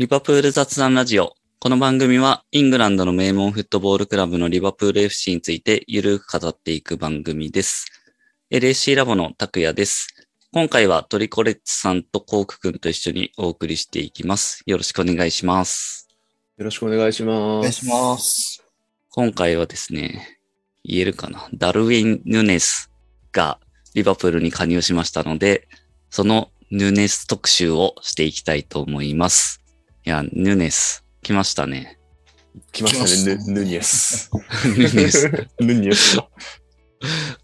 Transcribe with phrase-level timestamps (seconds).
[0.00, 1.34] リバプール雑談ラジオ。
[1.58, 7.84] この番組はイングランドの名門フットボールクラブのリバプール FC についてゆるく語っていく番組です。
[8.50, 10.08] LAC ラボの拓也です。
[10.54, 14.62] 今回はトリコレッツさんとコークくんと一緒にお送りしていきます。
[14.64, 16.08] よろしくお願いします。
[16.56, 17.36] よろしくお願いします。
[17.36, 18.64] お願いします。
[19.10, 20.40] 今回はですね、
[20.82, 21.46] 言えるかな。
[21.52, 22.90] ダルウィン・ヌネス
[23.32, 23.60] が
[23.94, 25.68] リバプールに加入しましたので、
[26.08, 29.59] そのヌネス特集をしていきたいと思います。
[30.06, 31.98] いや、ヌネス、来ましたね。
[32.72, 34.30] 来ましたね、ヌヌニエス。
[34.76, 35.30] ヌネス。
[35.60, 36.18] ヌニエス。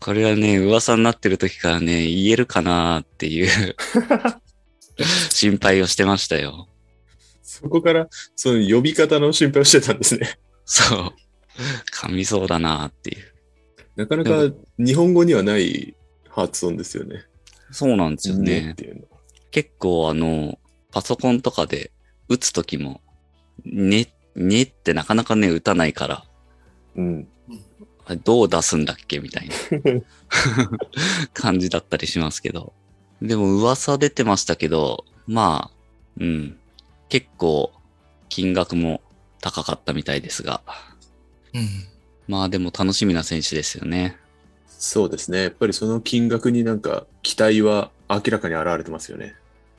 [0.01, 3.77] これはね、噂になってる時からね、言えるかなっていう
[5.31, 6.69] 心配をしてましたよ。
[7.43, 10.39] そこから、その呼び方の心配をしてたんですね。
[10.65, 11.13] そう。
[11.93, 13.37] 噛みそうだなっていう。
[13.97, 15.95] なかなか日本語にはない
[16.29, 17.25] 発音ですよね。
[17.71, 18.75] そうなんですよね。
[19.51, 20.59] 結構あの、
[20.91, 21.93] パソコンとかで
[22.29, 23.01] 打つ時も、
[23.65, 26.25] ね、ねってなかなかね、打たないから、
[26.97, 27.29] うん。
[28.07, 29.55] あれどう出すんだっけみたいな
[31.35, 32.73] 感じだったりしますけど。
[33.21, 35.77] でも噂出てましたけど、まあ、
[36.21, 36.59] うん。
[37.09, 37.73] 結構
[38.29, 39.01] 金額も
[39.41, 40.61] 高かったみたいですが。
[41.53, 41.69] うん。
[42.29, 44.17] まあでも楽しみな選手ですよね。
[44.67, 45.43] そうですね。
[45.43, 49.35] やっぱりその金額になんか期待は明らかに現れてますよね。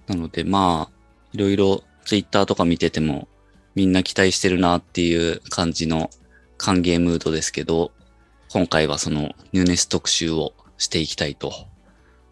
[0.07, 0.97] なのでまあ、
[1.33, 3.27] いろいろツイッターとか見てても、
[3.75, 6.09] みんな期待してるなっていう感じの
[6.57, 7.91] 歓迎ムードですけど、
[8.49, 11.51] 今回はそのニューネス特集をしていきたいと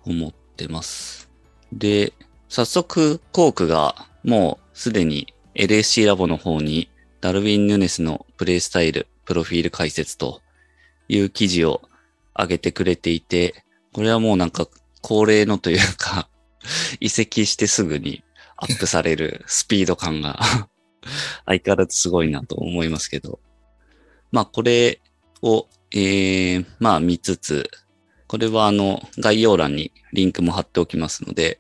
[0.06, 1.30] 思ってます。
[1.74, 2.14] で、
[2.48, 6.90] 早速、コークがもうすでに LSC ラボの方に
[7.20, 10.42] ダルウィン・ヌネスのプレイスタイル、プロフィール解説と
[11.10, 11.82] いう記事を
[12.34, 14.70] 上げてくれていて、これはもうなんか
[15.02, 16.30] 恒例のというか、
[17.02, 18.24] 移籍してすぐに
[18.58, 20.40] アップされるスピード感が
[21.46, 23.40] 相変わらずすごいなと思いますけど。
[24.32, 25.02] まあこれ
[25.42, 27.70] を、えー、まあ見つつ、
[28.28, 31.60] これはあの概要欄にリンクも貼っておきますので、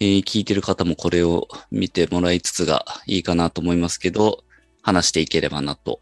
[0.00, 4.44] えー聞いてる方もこれを見てもらいつつがいいかなと思いますけど、
[4.82, 6.00] 話していければなと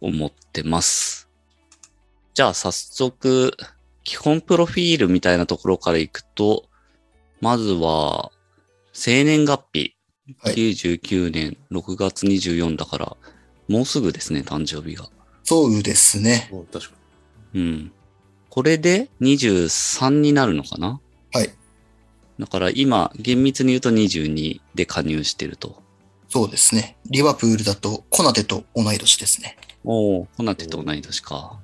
[0.00, 1.28] 思ってます。
[2.34, 3.56] じゃあ早速、
[4.04, 6.68] 基本プロフィールみたいなところからいくと、
[7.40, 8.30] まずは、
[9.00, 9.94] 生年月日、
[10.40, 13.16] はい99年6月24だから、
[13.68, 15.08] もうすぐですね、誕生日が。
[15.44, 16.50] そうですね。
[16.72, 16.96] 確か
[17.54, 17.92] うん。
[18.50, 21.00] これで23になるのかな？
[21.32, 21.48] はい。
[22.40, 25.80] だから今、厳密に言うと22で加入してると。
[26.28, 26.96] そうですね。
[27.08, 29.56] リバプールだとコナテと同い年ですね。
[29.84, 31.60] おおコナテと同い年か。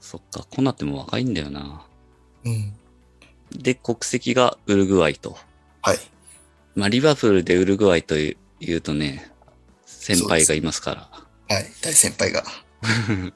[0.00, 1.86] そっか、コナテも若いんだよな。
[2.46, 2.72] うん。
[3.52, 5.36] で、国籍がウルグアイと。
[5.82, 5.98] はい。
[6.78, 9.32] まあ、リバプールでウルグアイという言うとね、
[9.84, 11.10] 先輩がいますから。
[11.52, 11.66] はい。
[11.82, 12.44] 大先輩が。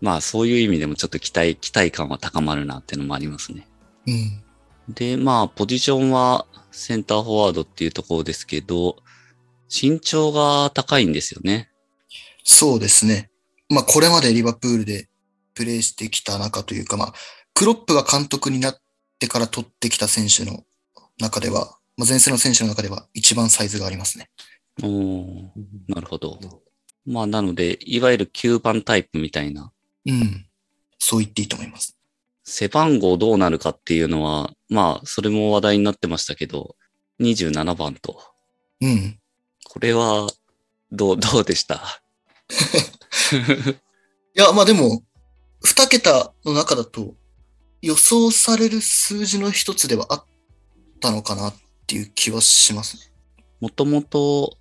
[0.00, 3.68] まあそういう意味でもちょっと期待、期待感は高まるなっていうのもありますね。
[4.08, 4.42] うん。
[4.88, 8.96] で、まあポジションはセンターフォワードっていうところですけど、
[9.70, 11.70] 身長が高いんですよね。
[12.42, 13.30] そうですね。
[13.68, 15.08] まあ、これまでリバプールで
[15.54, 17.14] プレーしてきた中というか、まあ、
[17.54, 18.82] クロップが監督になっ
[19.20, 20.64] てから取ってきた選手の
[21.20, 24.28] 中では、まあ、前世の選手の中では一番サイズがありますね。
[24.82, 25.52] お。
[25.86, 26.40] なるほど。
[27.06, 29.70] まあなので、いわゆる9番タイプみたいな、
[30.06, 30.44] うん。
[30.98, 31.96] そう言っていいと思います。
[32.42, 36.74] 背番号どうなるかっていうのは、まあそれも話題になってましたけど、
[37.20, 38.20] 27番と。
[38.80, 39.20] うん。
[39.68, 40.26] これは、
[40.90, 42.02] どう、どうでした？
[44.34, 45.04] いや、まあでも、
[45.62, 47.14] 二桁の中だと
[47.80, 50.24] 予想される数字の一つではあっ
[50.98, 51.54] たのかなっ
[51.92, 53.02] ていう気はしますね。
[53.60, 54.56] もともと、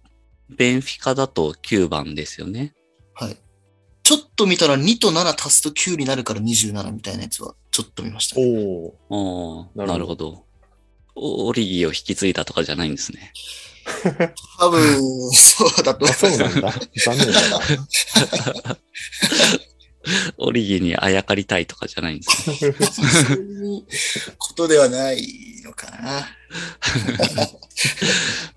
[0.50, 2.74] ベンフィカだと9番ですよね。
[3.14, 3.38] はい。
[4.04, 8.94] ちょっと見たら2と7足すと9になるから27みたいなやつはちょっと見ました、ね。
[9.10, 9.70] おお。
[9.78, 10.44] ああ、ななるほど。
[11.16, 13.32] おオリギーを引き継いだとかじゃないんですね。
[14.60, 15.00] 多分、
[15.32, 16.20] そうだとあ、思います。
[16.20, 16.74] そうなんだ。
[17.06, 17.50] 残念だ
[18.70, 18.78] な。
[20.38, 22.56] オリギーにあやかりたいとかじゃないんですね。
[22.58, 22.70] そう
[23.38, 23.86] いう
[24.38, 26.28] ことではないのかな。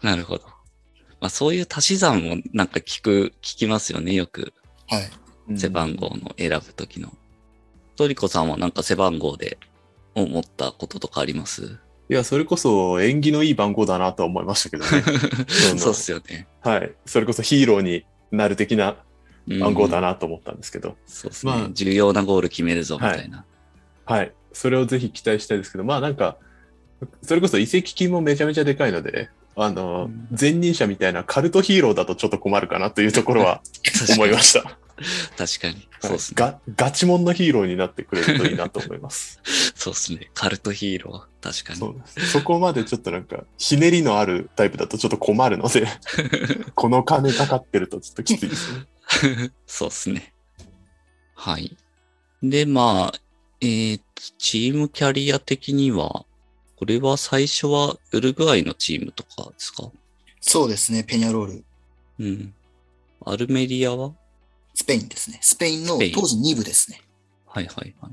[0.10, 0.44] なるほど。
[1.20, 4.52] まあそういう足し算もなんか聞く、聞きますよね、よく。
[4.88, 5.10] はい。
[5.56, 7.12] 背番号の選ぶときの。
[7.96, 9.58] トリコさんはなんか背番号で
[10.14, 11.78] 思ったこととかあります？
[12.10, 15.02] いや、それこそ縁起のいい番号だなとは思いましたけどね。
[15.72, 16.46] のそうっすよね。
[16.60, 16.92] はい。
[17.06, 18.96] それこそヒーローになる的な
[19.46, 20.96] うん番号だなと思ったんですけど。
[21.06, 23.44] そうですね、まあ重要なゴール決めるぞ、みたいな。
[24.04, 24.32] はい。
[24.52, 26.36] それをぜひ期待したいですけど、まあなんか、
[27.22, 33.60] それこそ移籍金もめちゃめちゃでかいので、あの、うん前任者みたいなカルトヒーローだとちょっと困るかなというところは
[34.14, 34.78] 思いました。
[35.36, 35.88] 確かに。
[36.00, 36.34] そうですね。
[36.36, 39.40] がガチモンのヒーローになってくれるといいなと思います。
[39.74, 40.30] そうですね。
[40.34, 41.62] カルトヒーロー。
[41.62, 41.78] 確かに。
[41.78, 41.94] そ。
[42.32, 45.86] そこまでちょっとなんか、ひねりのあるタイプだとちょっと困るので、
[46.74, 49.52] この金かかってるとちょっときついですね。
[49.66, 50.32] そうですね。
[51.34, 51.76] はい。
[52.42, 53.20] で、まあ、
[53.60, 54.04] えーと、
[54.38, 56.24] チームキャリア的には、
[56.76, 59.90] これは最初はウルグアイのチームとかですか？
[60.40, 61.64] そうですね、ペニャロール。
[62.20, 62.54] うん。
[63.24, 64.12] アルメリアは？
[64.74, 65.38] スペインですね。
[65.40, 67.00] スペインの当時2部ですね。
[67.46, 68.12] はいはいはい。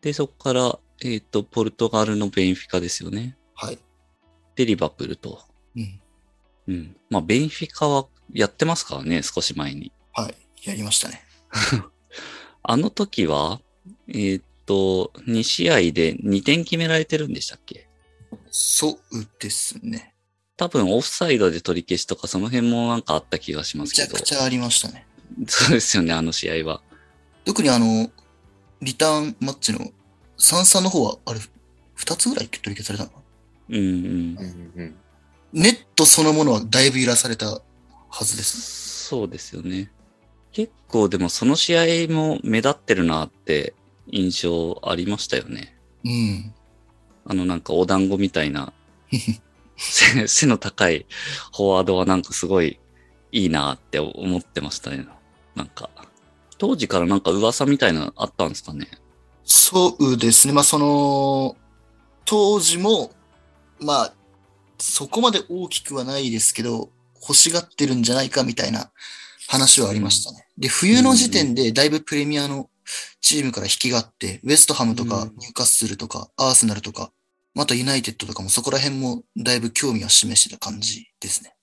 [0.00, 3.36] で、そこから、えっ、と、ポルトガルのベンフィカですよね。
[3.54, 3.78] はい。
[4.56, 5.40] で、リバプールと。
[5.76, 6.00] うん。
[6.66, 6.96] うん。
[7.10, 9.92] まあ、ベンフィカはやってますからね、少し前に。
[10.12, 10.34] はい。
[10.68, 11.22] やりましたね。
[12.62, 13.60] あの時は、
[14.08, 17.88] えっ、と、2試合で2点決められてるんでしたっけ？
[18.50, 20.14] そうですね。
[20.56, 24.08] 多分オフサイドで取り消しとかその辺もなんかあった気がしまめすけど。
[24.08, 25.06] ちゃくちゃありましたね。
[25.46, 26.82] そうですよね、あの試合は。
[27.44, 28.10] 特にあの、
[28.82, 29.78] リターンマッチの
[30.38, 31.40] 3-3の方は、あれ、
[31.98, 33.16] 2つぐらい取り消されたのか
[33.68, 33.78] な？
[33.78, 33.92] うんうん。
[34.38, 34.96] うんうん
[35.52, 37.60] ネットそのものはだいぶ揺らされた
[38.08, 39.08] はずです。
[39.08, 39.90] そうですよね。
[40.52, 43.74] 結構でもその試合も目立ってるなって
[44.06, 45.76] 印象ありましたよね。
[46.04, 46.54] うん。
[47.24, 48.72] あのなんかお団子みたいな
[50.26, 51.06] 背の高い
[51.56, 52.78] フォワードはなんかすごい
[53.32, 55.06] いいなって思ってましたね。
[55.54, 55.90] なんか、
[56.58, 58.88] 当時からなんか噂みたいなのあったんですかね？
[59.44, 60.52] そうですね。
[60.52, 61.56] まあ、その、
[62.24, 63.12] 当時も、
[63.80, 64.14] まあ、
[64.78, 66.90] そこまで大きくはないですけど、
[67.20, 68.90] 欲しがってるんじゃないかみたいな
[69.48, 70.46] 話はありましたね。
[70.58, 72.68] で、冬の時点でだいぶプレミアの
[73.20, 77.12] チームから引きがあって、ウエストハムとかうんニューカッスルとかアーセナルとか、
[77.54, 81.54] またユナイテッドとかもそこら辺もだいぶ興味を示してた感じですね。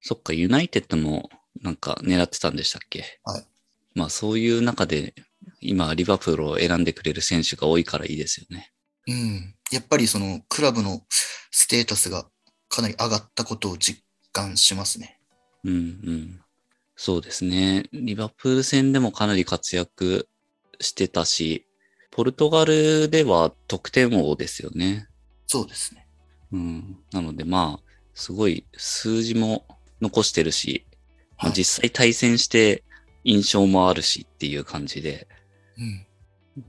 [0.00, 1.30] そっか、ユナイテッドも
[1.60, 3.20] なんか狙ってたんでしたっけ？
[3.24, 3.44] はい。
[3.94, 5.14] まあそういう中で
[5.60, 8.72] 今リバプールを選んでくれる選手が多いからいいですよね。
[9.06, 9.54] うん。
[9.70, 11.02] やっぱりそのクラブの
[11.50, 12.26] ステータスが
[12.68, 14.02] かなり上がったことを実
[14.32, 15.18] 感しますね。
[15.64, 16.40] うんうん。
[16.96, 17.84] そうですね。
[17.92, 20.28] リバプール戦でもかなり活躍
[20.80, 21.66] してたし、
[22.10, 25.08] ポルトガルでは得点王ですよね。
[25.46, 26.06] そうですね。
[26.52, 26.98] うん。
[27.12, 29.66] なのでまあ、すごい数字も
[30.00, 30.86] 残してるし、
[31.38, 32.84] まあはい実際対戦して
[33.24, 35.26] 印象もあるしっていう感じで、
[35.78, 36.06] うん。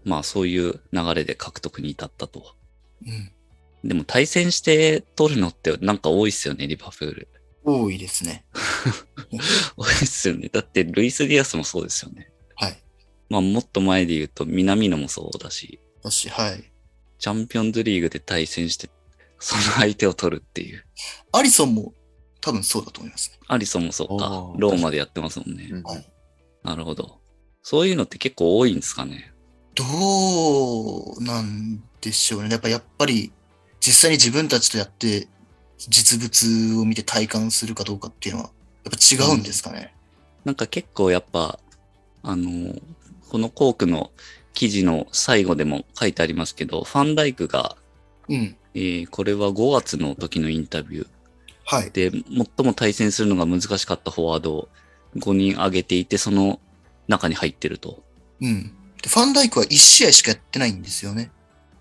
[0.05, 2.55] まあそういう流れで獲得に至ったと。
[3.05, 3.31] うん。
[3.87, 7.27] でも対戦して取るのってなんか多いっすよね、リバプール。
[7.65, 8.45] 多いですね。
[9.75, 10.49] 多いっすよね。
[10.49, 12.29] だってルイス・ディアスもそうですよね。
[12.55, 12.82] はい。
[13.33, 15.79] まあもっと前で言うと南野もそうだし、
[16.29, 16.71] はい。
[17.17, 18.91] チャンピオンズリーグで対戦して、
[19.39, 20.85] その相手を取るっていう。
[21.31, 21.95] アリソンも
[22.41, 23.39] 多分そうだと思いますね。
[23.47, 24.53] アリソンもそうかあー。
[24.59, 25.67] ローマでやってますもんね。
[25.71, 26.07] うんはい。
[26.61, 27.21] なるほど。
[27.63, 29.33] そういうのって結構多いんですかね。
[29.73, 29.83] ど
[31.17, 32.51] うなんでしょうね。
[32.51, 33.31] やっぱ、やっぱり、
[33.79, 35.27] 実際に自分たちとやって、
[35.79, 38.51] 実物を見て体感するかどうかっていうのは、
[38.83, 39.95] やっぱ違うんですかね。
[40.45, 41.57] なんか結構やっぱ、
[42.21, 42.75] あの、
[43.33, 44.11] このコークの
[44.53, 47.77] 記事の最後でも書いてありますけど、ファンダイクが、
[48.29, 48.55] うん。
[48.75, 51.07] えーこれは5月の時のインタビュー
[51.65, 51.89] はい。
[51.89, 52.23] で、最
[52.63, 54.69] も対戦するのが難しかったフォワードを
[55.17, 56.59] 5人挙げていて、その
[57.07, 58.03] 中に入ってると。
[58.39, 58.71] うん。
[59.01, 61.31] で、ファンダイクは1試合しかやってないんですよね。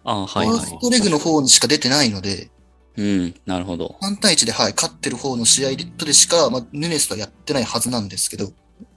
[0.04, 2.48] ああ、はいはファーストレグの方にしか出てないので、
[2.96, 3.02] い。
[3.02, 3.98] うん、なるほど。
[4.00, 8.50] 3対1で、はい、勝ってる方の試合でしか、まあ、ヌネスとはやってないはずなんですけど、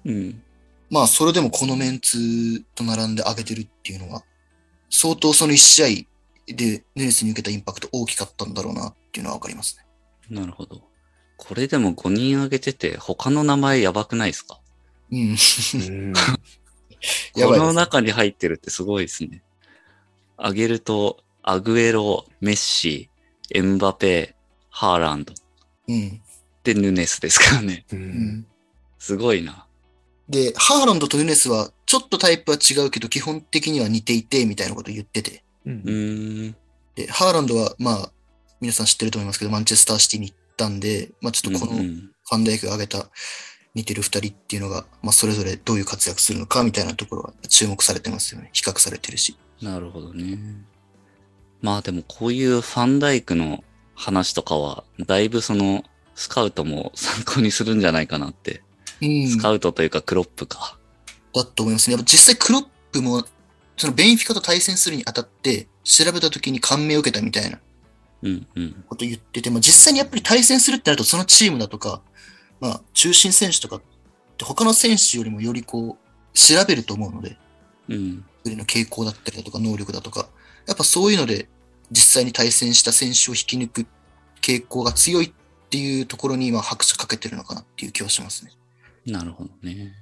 [0.05, 0.41] うん。
[0.89, 4.23] まあ、それでもこのメンツと並んで上げてるっていうのは、
[4.89, 5.87] 相当その1試合
[6.53, 9.85] でヌネスに受けたインパクト大きかったんだろうなっていうのはわかりますね。
[10.41, 10.81] なるほど。
[11.37, 14.59] これでも5人挙げてて、他の名前やばくないですか？
[15.11, 15.35] うん。
[17.33, 19.43] この中に入ってるってすごいですね。
[20.37, 23.09] 挙げると、アグエロ、メッシ、
[23.51, 24.35] エンバペ、
[24.69, 25.33] ハーランド。
[25.87, 26.21] うん。
[26.63, 27.85] で、ヌネスですからね。
[27.91, 28.01] ううん
[28.39, 28.47] ん。
[28.97, 29.67] すごいな。
[30.29, 35.43] で、ハーランドとヌネスは、ちょっとタイプは違うけど、基本的には似ていて、みたいなことを言ってて。
[35.65, 36.55] うーん。
[36.95, 38.11] で、ハーランドは、まあ、
[38.61, 43.09] 皆さん知ってると思いますけど、マンチェスターシティに行ったんで、まあちょっとこのファンダイクが挙げた
[43.73, 48.49] 似てる二人っていうのが、まあそれぞれどういう活躍するのかみたいなところは注目されてますよね。
[48.53, 49.37] 比較されてるし。
[49.61, 50.39] なるほどね。
[51.61, 53.63] まあでもこういうファンダイクの
[53.93, 55.83] 話とかは、だいぶその、
[56.15, 58.63] スカウトも参考にするんじゃないかなって。
[59.01, 59.27] うん。
[59.27, 60.77] スカウトというかクロップか。
[61.33, 61.95] だと思いますね。
[61.95, 63.25] やっぱ実際クロップも、
[63.77, 67.59] そのベンフィカと対戦するにあたって、調べた時に感銘を受けたみたいな
[68.23, 68.83] うんうん。
[68.87, 72.01] こと言ってて、まあ、実際にやっぱり対戦するってなると、そのチームだとか、
[72.59, 73.81] まあ、中心選手とかっ
[74.37, 77.37] て他の選手よりもよりこう、調べると思うので、
[77.89, 78.25] うん。
[78.45, 80.27] の傾向だったりだとか、能力だとか、
[80.67, 81.47] やっぱそういうので、
[81.91, 83.85] 実際に対戦した選手を引き抜く
[84.41, 85.33] 傾向が強いっ
[85.69, 88.51] ていうところに今拍手かけてるのかなっていう気はしますね。
[89.05, 89.93] なるほどね。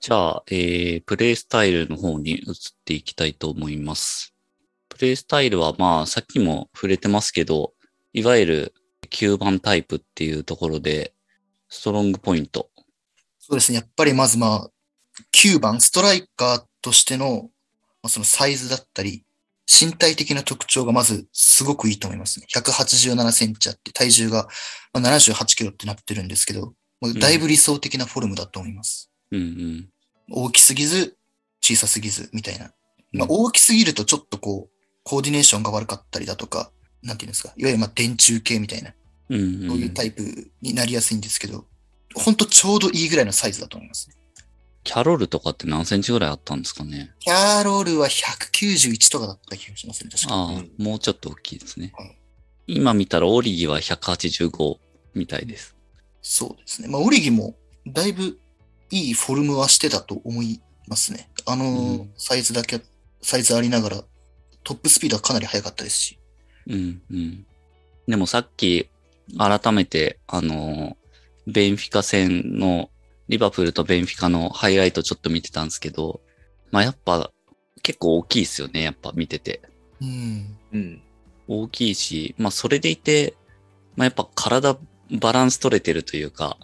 [0.00, 4.34] じゃあ、えー、プレイスタイルの方に移っていきたいと思います。
[4.88, 7.72] プレイスタイルはまあ、さっきも触れてますけど、
[8.12, 8.74] いわゆる
[9.10, 11.14] 9番タイプっていうところで、
[11.68, 12.70] ストロングポイント。
[13.38, 13.76] そうですね。
[13.76, 14.70] やっぱりまずまあ、
[15.32, 17.50] 9番、ストライカーとしての、
[18.02, 19.24] まあ、そのサイズだったり、
[19.70, 22.46] 身体的な特徴がまずすごくいいと思いますね。
[22.52, 24.48] 187センチあって、体重が
[24.92, 29.10] まあ78キロってなってるんですけど、まあだいぶ理想的なフォルムだと思います。
[29.32, 29.88] うんうん。
[30.30, 31.16] 大きすぎず、
[31.60, 32.72] 小さすぎず、みたいな。
[33.12, 36.70] まあ、うん大きすぎるとちょっとこう、コーディネーションが悪かったりだとか、
[37.02, 38.94] なんていうんですか、いわゆるまあ電柱系みたいな、
[39.30, 39.68] うんうん。
[39.70, 40.22] そういうタイプ
[40.62, 41.66] になりやすいんですけど、
[42.14, 44.14] ほんとちょうどいいぐらいのサイズだと思いますね。
[44.84, 52.18] キャロルとかって何センチぐらいあったんですかねキャロルは191とかだった気がしますね、確かああ、うんもうちょっと大きいですねはい。
[52.66, 54.78] 今見たらオリギは185
[55.14, 55.76] みたいです。
[56.22, 56.88] そうですね。
[56.88, 58.38] まあ、オリギもだいぶ
[58.90, 61.28] いいフォルムはしてたと思いますね。
[61.46, 62.80] あのサイズだけ、
[63.20, 64.04] サイズありながら、
[64.64, 66.18] トップスピードはかなり速かったですし。
[66.68, 67.46] うんうん。
[68.06, 68.88] でもさっき
[69.36, 70.96] 改めて、あの、
[71.46, 72.90] ベンフィカ戦の、
[73.28, 76.20] リバプールとベンフィカのハイライトちょっと見てたんですけど、
[76.70, 77.32] まあやっぱ
[77.82, 79.62] 結構大きいですよね、やっぱ見てて。
[80.00, 80.56] うん。
[80.72, 81.02] うん。
[81.48, 83.34] 大きいし、まあそれでいて、
[83.96, 84.76] まあやっぱ体
[85.12, 86.56] バランス取れてるというか、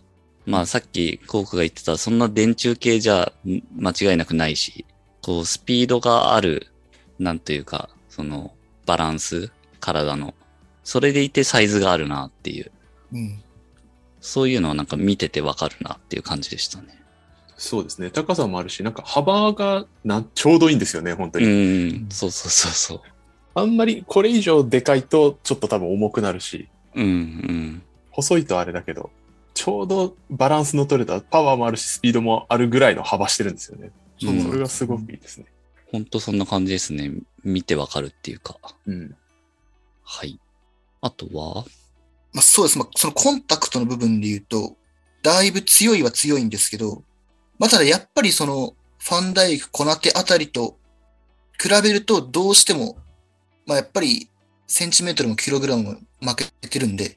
[0.47, 4.87] まあさっきコークが言ってた、そんな電柱系じゃん間違いなくないし、
[5.23, 6.69] こうスピードがある、
[7.19, 8.53] なんというか、その
[8.87, 9.51] バランス、
[9.81, 10.35] 体の。
[10.85, 12.73] それでいてサイズがあるなっていう、
[13.13, 13.43] うん。
[14.21, 16.99] そういうのはなんか見ててわかるなっていう感じでしたね。
[17.59, 18.11] そうですね。
[18.11, 21.49] 高さもあるし、なんか幅がなちょうどいいんですよね、本当うに。
[21.49, 23.01] ん、そうそうそうそう。
[23.55, 27.83] あんまりこれ以上でかいとちょっと多分重くなるし、うん、うん。
[28.19, 29.11] 細いとあれだけど、
[29.55, 33.93] ちょうどバランスの取れたパワーもあるし、スピードもあるぐらいの幅してるんですよね。
[34.23, 35.47] うんそれがすごくいいですね。
[35.93, 37.13] ほんとそんな感じですね。
[37.45, 38.57] 見てわかるっていうか。
[38.87, 39.15] うん。
[40.03, 40.41] はい。
[41.01, 41.65] あとは、
[42.33, 42.79] まあ、そうです。
[42.79, 44.77] まあ、そのコンタクトの部分で言うと、
[45.23, 47.05] だいぶ強いは強いんですけど、
[47.59, 50.77] まあ、ただやっぱりその、ファンダイク、コナテあたりと
[51.63, 52.97] 比べるとどうしても、
[53.65, 54.29] まあ、やっぱり
[54.67, 55.85] センチメートルもキログラム
[56.21, 57.17] も負けてるんで、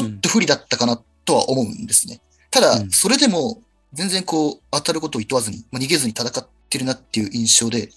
[0.00, 2.20] ちょっと不利だったかなとは思うんですね。
[2.50, 3.62] ただう、んそれでも
[3.92, 7.90] 全然こう、当たることを厭わずに、まあ、逃げずに戦ってるなっていう印象で、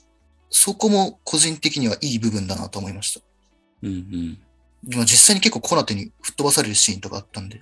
[0.50, 3.22] そこも個人的にはいい部分だなと思いました。
[3.84, 4.38] うん
[4.84, 7.62] でも実際に結構コナテに吹っ飛ばされるシーンとかあったんで、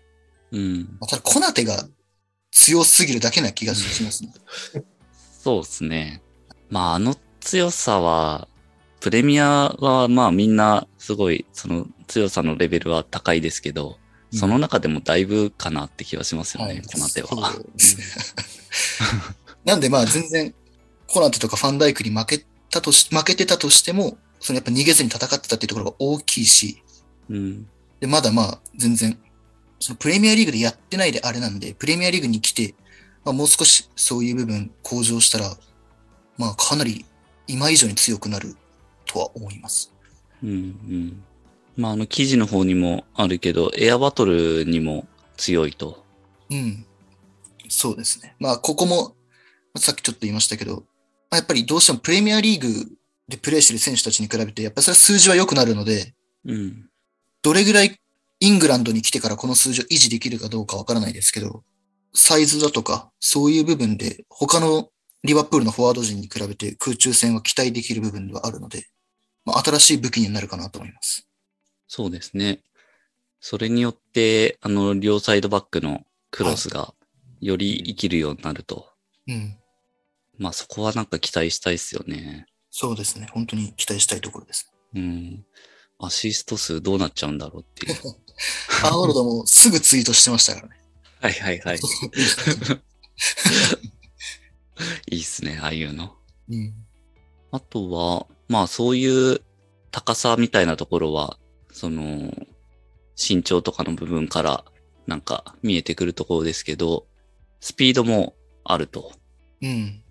[0.51, 0.59] うん。
[0.59, 0.97] うん。
[0.99, 1.87] まあただコナテが
[2.51, 4.33] 強すぎるだけな気がしますね。
[5.43, 6.21] そうですね。
[6.69, 8.47] まあ、あの強さは、
[8.99, 13.97] プレミアはまあみんなすごいその強さのレベルは高いですけど、
[14.37, 17.27] その中でもだいぶかなって気はしますよね、コナテは。
[17.29, 18.03] そうですね
[19.65, 20.53] なんでまあ全然
[21.07, 26.83] コナテとかファンダイクに負けたとし、負けてたとしても、そのやっぱ逃げずに戦ってたっていうところが大きいし、
[27.29, 27.67] うん。
[27.99, 29.17] で、まだまあ全然、
[29.79, 32.75] そのプレミアリーグでやってないであれなんで、プレミアリーグに来て、
[33.23, 35.57] まあ、もう少しそういう部分向上したら、
[36.37, 37.05] まあかなり
[37.47, 38.55] 今以上に強くなる
[39.05, 39.93] とは思います。
[40.43, 41.23] うんうん。
[41.77, 45.07] まあ、あの記事の方にもあるけど、エアバトルにも
[45.37, 46.03] 強いと。
[46.49, 46.85] うん。
[47.69, 48.35] そうですね。
[48.39, 49.15] まあ、ここも、
[49.77, 50.81] さっきちょっと言いましたけど、ま
[51.31, 52.91] あ、やっぱりどうしてもプレミアリーグ
[53.27, 56.13] でプレーしてる選手たちに比べて、やっぱりそれは数字は良くなるので、
[56.45, 56.89] うん。
[57.43, 57.95] どれぐらい
[58.39, 61.63] イングランドに来てからこの数字を維持できるかどうかわからないですけど、
[62.13, 64.89] サイズだとか、そういう部分で、他の
[65.23, 68.87] リバプールのフォワード陣に比べて空中戦は期待できる部分ではあるので、
[69.45, 71.26] まあ、新しい武器になるかなと思います。
[71.87, 72.61] そうですね。
[73.39, 76.93] それによって、あの、両サイドバックのクロスが
[77.39, 78.89] より生きるようになると。
[79.27, 79.57] うん。
[80.37, 82.45] まあそこはなんか期待したいですよね。
[82.69, 83.27] そうですね。
[83.31, 84.71] 本当に期待したいところです。
[84.93, 85.45] うん。
[85.99, 87.95] アシスト数どうなっちゃうんだろうっていう。
[88.83, 90.75] アーノルドもすぐツイートしてましたからね。
[91.21, 91.79] はいはいはい。
[95.09, 96.15] いいっすね、ああいうの。
[96.49, 96.73] うん。
[97.51, 99.41] あとは、まあそういう
[99.91, 101.39] 高さみたいなところは、
[101.77, 102.33] その、
[103.15, 104.65] 身長とかの部分から
[105.05, 107.05] なんか見えてくるところですけど、
[107.59, 109.11] スピードもあると。
[109.61, 109.69] うん。
[109.69, 110.03] い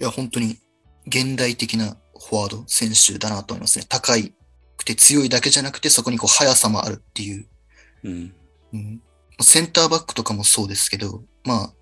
[0.00, 0.58] や、本当に
[1.06, 1.96] 現代的な
[2.28, 3.84] フォワード選手だなと思いますね。
[3.88, 4.34] 高いく
[4.78, 7.46] くて強いだけじゃなくて、そこにこう速さもあるっていう。
[8.02, 8.34] うん。
[8.72, 9.02] うん、
[9.40, 11.72] センターバックとかもそうですけど、まあ、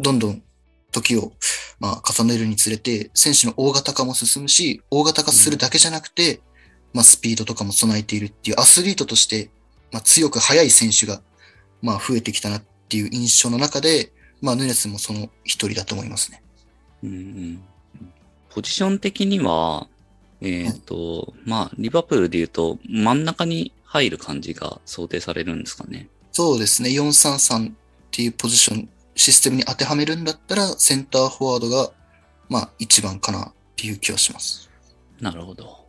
[0.00, 0.42] どんどん
[0.90, 1.32] 時を、
[1.78, 6.40] まあ、重ねるにつれて、選手の大型化も進むし、大型化するだけじゃなくて、
[6.92, 9.50] まあ、スピードとかも備えているっていう、アスリートとして、
[9.90, 11.20] まあ、強く速い選手が、
[11.80, 16.42] まあ、増えてきたなっていう印象の中で、まあ、ヌネスもその一人だと思いますね。
[17.02, 17.62] うんうん。
[18.50, 19.88] ポジション的には、
[20.40, 26.08] えっ、と、まあ、リバプールで言うと、真ん中に入る感じが想定されるんですかね。
[26.32, 26.90] そうですね。
[26.90, 27.74] 433っ
[28.10, 31.92] ていうポジション、システムに当てはめるんだったら、センターフォワードが、
[32.48, 34.68] まあ、一番かなっていう気はします。
[35.20, 35.81] なるほど。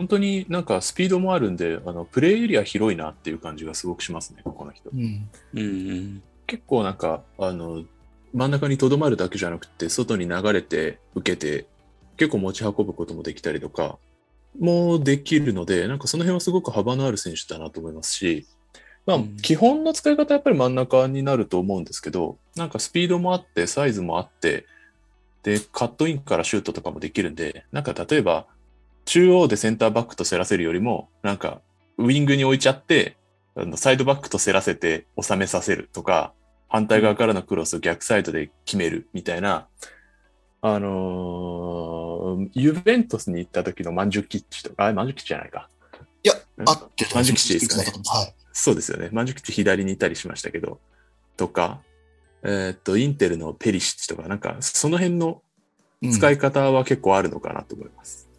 [0.00, 4.88] 本当になんかスピードもあるんで、あのプレイエリア広いなっていう感じがすごくしますね、この人。
[4.88, 5.28] うん。
[5.52, 6.22] うんうん。
[6.46, 7.84] 結構なんか、あの、
[8.32, 11.66] 真ん中にとどまるだけじゃなくて、外に流れて受けて、
[12.16, 13.98] 結構持ち運ぶこともできたりとか、
[14.58, 18.46] もできるので、なんかその辺はすごく幅のある選手だなと思いますし、
[19.04, 24.64] まあうん、基本の使い方はやっぱり真ん中になると思うんですけど、なんかスピードもあって、サイズもあって、
[25.42, 28.46] で、カットインからシュートとかもできるんで、なんか例えば、
[29.10, 31.60] 中央でセンターバックと競らせるよりも、なんか、
[31.98, 33.16] ウィングに置いちゃって、
[33.56, 36.32] あのサイドバックと競らせて収めさせるとか、
[36.68, 39.66] 反対側からのクロスを逆サイドで決めるみたいな、
[40.62, 45.68] あのーユベントスに行った時のマンジュキッチとか、あ、マンジュキッチじゃないか。
[46.22, 48.34] いや、うん合ってたマンジュキッチですかねはい。
[48.52, 49.08] そうですよね。
[49.10, 50.78] マンジュキッチ左にいたりしましたけど、
[51.36, 51.80] とか、
[52.44, 55.42] えーっと、インテルのペリシッチとか、なんか、その辺の
[56.00, 58.29] うん使い方は結構あるのかなと思います。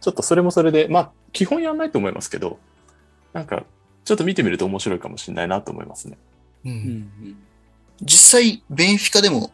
[0.00, 2.58] ちょっとそれもそれで、まあ、基本やんないと思いますけど、
[3.32, 3.64] なんか、
[4.04, 6.18] ちょっと見てみると面白いかもしれないなと思いますね。
[6.64, 7.36] うんうん
[8.02, 9.52] 実際、ベンフィカでも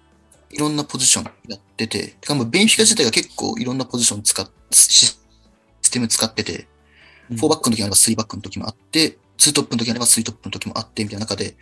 [0.51, 5.07] いろんなポジションやってて、てかもうベンフィカ自体が結構いろんなポジション使っ、シ
[5.83, 6.69] ステム使ってて、
[7.29, 7.37] うん。
[7.39, 11.57] 4バックの時もあれば3バックの時もあって、2トップの時もあれば3トップの時もあって、みたいな中で、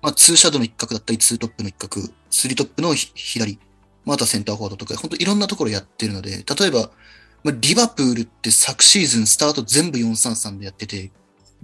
[0.00, 3.58] まあ2シャドウの一角だったり、2トップの一角、3トップのひ左、
[4.04, 6.90] まあ、あとはセンターフォワードとか、本当いろんなところやってるので、例えば、
[7.44, 11.10] まあ、リバプールって昨シーズンスタート全部433でやってて、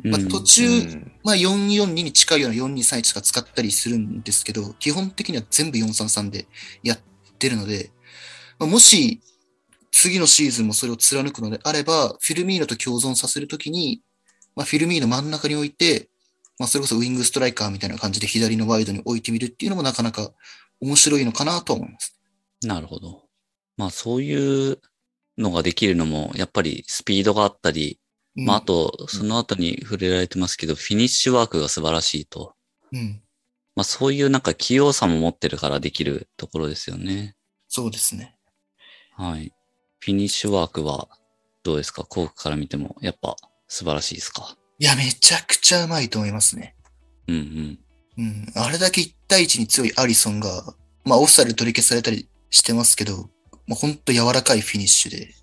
[0.03, 6.47] まあ、うん途中、うんまあ、442に近いような4231とか使ったりするんですけど、基本的には全部433で
[6.83, 6.99] やっ
[7.39, 7.91] てるので、
[8.59, 9.21] まあ、もし
[9.91, 14.03] 次のシーズンもそれを貫くのであれば、フィルミーノと共存させるときに、
[14.57, 16.09] まあ、フィルミーノ真ん中に置いて、
[16.59, 20.31] まあ、それこそウィングストライカーみたいな感じで左のワイドに置いてみるっていうのもなかなか
[20.81, 22.19] 面白いのかなとは思います。
[22.63, 23.25] なるほど。
[23.77, 24.79] まあそういう
[25.39, 28.01] のができるのも、やっぱりスピードがあったり、
[28.37, 32.55] うんまああと、その後に触れられてますけど、フィニッシュワークが素晴らしいと。
[32.93, 33.23] うん。
[33.77, 37.37] まあそういうなんか器用さも持ってるからできるところですよね。
[37.69, 38.37] そうですね。
[39.17, 39.53] はい。
[40.01, 41.09] フィニッシュワークは
[41.63, 42.05] どうですか？
[42.05, 43.37] コークから見てもやっぱ
[43.69, 44.57] 素晴らしいですか？
[44.81, 46.75] いや、めちゃくちゃうまいと思いますね。
[47.29, 47.79] うんうん。
[48.19, 48.47] うん。
[48.57, 53.31] あれだけ1対1に強いアリソンが、まあオフサイドで取り消されたりしてますけど、
[53.67, 55.35] まあほんと柔らかいフィニッシュで、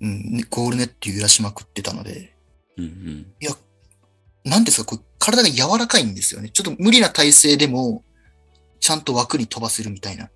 [0.00, 2.34] うん、ねゴールネット揺らしまくってたので、
[2.76, 3.26] うんうん。
[4.44, 6.48] なんですか、これ体が柔らかいんですよね。
[6.50, 8.04] ちょっと無理な体勢でも、
[8.80, 10.30] ちゃんと枠に飛ばせるみたいな。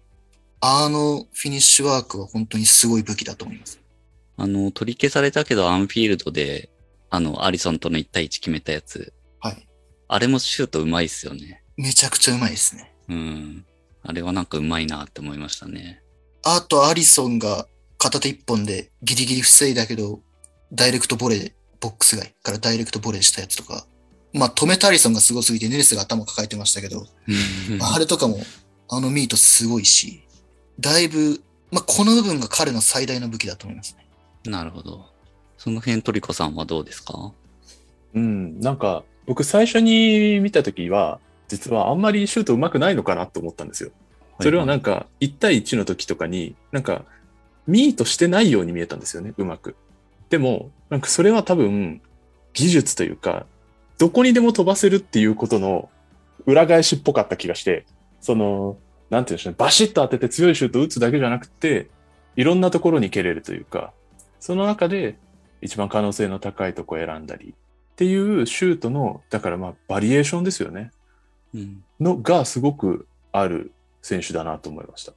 [0.64, 3.81] あのフィニッシュワークは本当にすごい武器だと思います。
[4.37, 6.70] あの、取り消されたけどアンフィールドで、
[7.11, 9.12] あの、アリソンとの1対1決めたやつ。
[9.40, 9.68] はい。
[10.09, 11.62] あれもシュートうまいっすよね。
[11.76, 12.92] めちゃくちゃうまいですね。
[13.09, 13.64] うん。
[14.02, 16.01] あれはなんかうまいなって思いましたね。
[16.44, 17.66] あと、アリソンが
[17.98, 20.20] 片手一本でギリギリ防いだけど、
[20.72, 23.87] ダイレクトボレー、ボックス外からダイレクトボレーしたやつとか。
[24.33, 27.07] まあ、止めたアリソンがすごすぎて、ネレスが頭抱えてましたけど、
[27.81, 28.38] あれとかも、
[28.88, 30.22] あのミートすごいし、
[30.81, 34.07] だいぶ、まあ、この部分が彼の最大の武器だと思いますね。
[34.50, 35.07] なるほど。
[35.59, 37.33] その辺トリコさんはどうですか？
[38.14, 43.90] うん、なんか、僕最初に見たときは、実はあんまりシュート上手くないのかなと思ったんですよ。
[44.42, 47.05] それはなんか、1対1の時とかに、なんか、
[47.66, 49.76] ミートしてないように見えたんですよね、うまく。
[50.31, 52.00] でも、なんかそれは多分、
[52.52, 53.46] 技術というか、
[53.98, 55.88] どこにでも飛ばせるっていうことの
[56.46, 57.87] 裏返しっぽかった気がして、
[58.20, 58.76] その、
[59.11, 61.88] なんていうんでしょうね、バシッと当てて強いシュートを打つだけじゃなくて、
[62.37, 63.92] いろんなところに蹴れるというか、
[64.40, 65.16] その中で
[65.61, 67.55] 一番可能性の高いとこを選んだり
[67.92, 70.90] っていうシュートの、だからまあバリエーションですよね。
[71.55, 71.85] うん。
[72.00, 75.12] のがすごくある選手だなと思いました。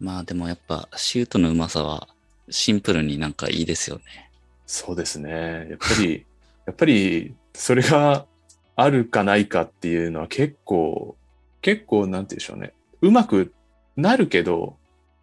[0.00, 2.08] まあでもやっぱシュートのうまさは
[2.50, 4.30] シンプルになんかいいですよね。
[4.66, 5.68] そうですね。
[5.70, 6.26] やっぱり、
[6.66, 8.26] やっぱりそれが
[8.74, 11.16] あるかないかっていうのは結構、
[11.60, 12.72] 結構なんて言うんでしょうね。
[13.00, 13.52] うまく
[13.96, 14.76] なるけど、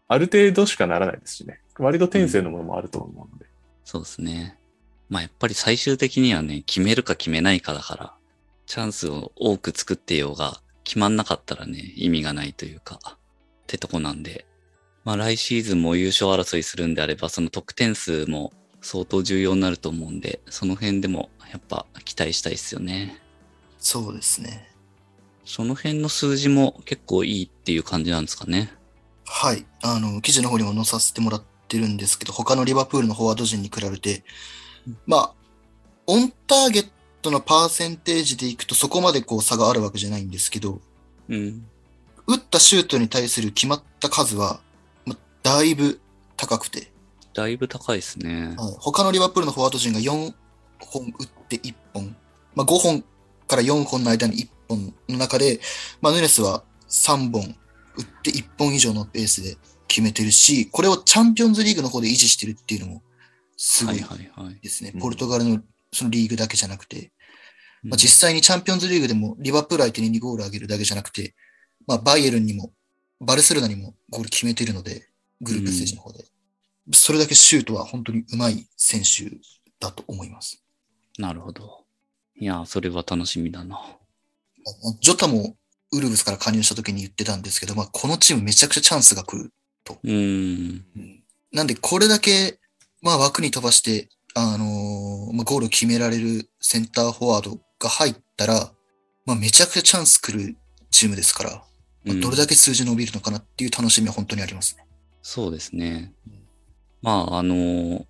[0.07, 1.59] ある程度しかならないですしね。
[1.77, 3.45] 割と天性のものもあると思うので。
[3.85, 4.57] そうですね。
[5.09, 8.13] まあやっぱり最終的にはね、決めるか決めないかだから、
[8.65, 13.17] チャンスを多く作ってようが、決まんなかったらね、意味がないというか、っ
[13.67, 14.47] てとこなんで、
[15.03, 23.21] まあ来シーズンも優勝争いするんであれば、その得点数も相当重要になると思うんで、その辺でもやっぱ期待したいですよね。
[23.77, 24.67] そうですね。
[25.45, 28.73] その辺の数字も結構いいっていう感じなんですかね。
[29.25, 29.67] はい。
[29.83, 34.23] あの、記事の方にも載させてもらってるんですけど、他のリバプールのフォワード陣に比べて、
[35.05, 35.33] まあ、
[36.07, 36.89] オンターゲッ
[37.21, 40.81] トのパーセンテージでいくとそこまでこう差があるわけじゃないんですけど、
[41.29, 41.65] うん。
[42.27, 44.61] 打ったシュートに対する決まった数は、
[45.05, 45.99] まあ、だいぶ
[46.37, 46.91] 高くて、
[47.33, 48.55] だいぶ高いですね。
[48.57, 50.33] はい他のリバプールのフォワード陣が4
[50.79, 52.15] 本打って1本、
[52.55, 53.03] まあ、5本
[53.47, 55.59] から4本の間に1本の中で、
[56.01, 57.55] まあ、ヌネスは3本
[57.97, 63.01] 打って1本以上のペースで決めてるし、これをチャンピオンズリーグの方で維持してるっていうのも
[63.57, 64.59] すごはいいはいはい。
[64.61, 64.91] ですね。
[64.93, 65.59] うんポルトガルの
[65.91, 67.11] そのリーグだけじゃなくて、
[67.83, 71.35] うんまあ、実際にチャンピオンズリーグでもリバプール相手に2ゴール上げるだけじゃなくて、
[71.87, 72.71] まあ、バイエルンにも
[73.21, 75.09] バルセロナにもゴール決めてるので、
[75.41, 76.23] グループステージの方で。
[76.93, 79.29] それだけシュートは本当に上手い選手
[79.79, 80.63] だと思います。
[81.17, 81.85] なるほど。
[82.35, 83.79] いや、それは楽しみだな。
[85.01, 85.57] ジョタも
[85.91, 89.51] ウルブスから加入した時に言ってたんですけど、まあ、このチームめちゃくちゃチャンスが来る。
[90.03, 91.23] うーん。
[91.51, 92.59] なんで、これだけ、
[93.01, 94.09] まあ、枠に飛ばして、
[94.41, 98.71] あのーまあ、ゴールを決められるセンターフォワードが入ったら、
[99.25, 100.57] まあ、めちゃくちゃチャンス来る
[100.91, 104.85] チームですから、まあうんどれだけ数字伸びるのかなっていう楽しみは本当にありますね。
[105.21, 106.13] そうですね。
[107.01, 108.05] まあ、あの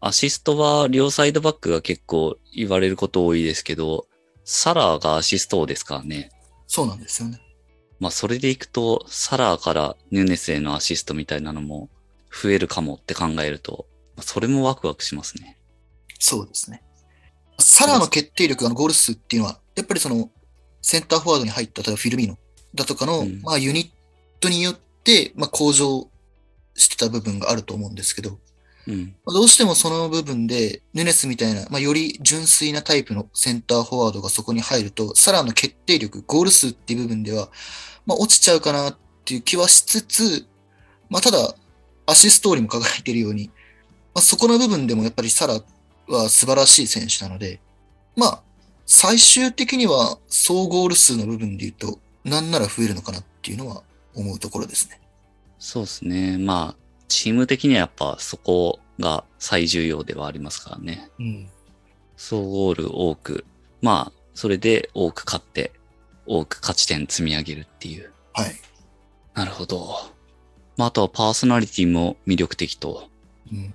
[0.00, 4.06] アシストは両サイドバックが結構言われること多いですけど、
[4.44, 6.30] サラーがアシスト王ですからね。
[6.66, 7.40] そうなんですよね。
[8.00, 11.88] まあ、それでいくと、サラーからヌネスへのアシストみたいなのも
[12.30, 15.58] 増えるかもって考えると、まあそれもワクワクしますね。
[16.24, 16.82] そうですね。
[17.58, 20.30] サラーの決定力、あのゴール数っていうのは、やっぱりその、
[20.80, 22.38] センターフォワードに入った、例えばフィルミーノ
[22.74, 23.90] だとかの、うんまあユニッ
[24.40, 26.08] トによって、まあ向上
[26.74, 28.38] してた部分があると思うんですけど、
[28.86, 29.14] うん。
[29.26, 37.50] まあどうしてもその部分で、ヌネスみたいな、まあ、より純粋なタイプのセンターフォワードがそこに入ると、サラーの決定力、ゴール数っていう部分では、
[38.06, 40.46] まあ、落ちちゃうかなっていう気はしつつ、
[41.10, 41.54] まあ、ただ、
[42.06, 43.50] アシストーリーも輝いているように、
[44.14, 45.60] まあ、そこの部分でもやっぱりサラ
[46.08, 47.60] は素晴らしい選手なので、
[48.16, 48.42] まあ、
[48.86, 53.82] 最終的には総ゴール数の部分で言うと、なんなら増えるのかなっていうのは
[54.14, 55.00] 思うところですね。
[55.58, 56.38] そうですね。
[56.38, 56.76] まあ、
[57.08, 61.10] チーム的にはやっぱそこが最重要ではありますからね。
[61.18, 61.48] うん。
[62.16, 63.44] 総ゴール多く、
[63.82, 65.72] まあ、それで多く勝って、
[66.26, 68.12] 多く勝ち点積み上げるっていう。
[68.32, 68.54] はい。
[69.34, 69.96] なるほど。
[70.76, 73.08] まあ、あとはパーソナリティも魅力的と。
[73.52, 73.74] うん。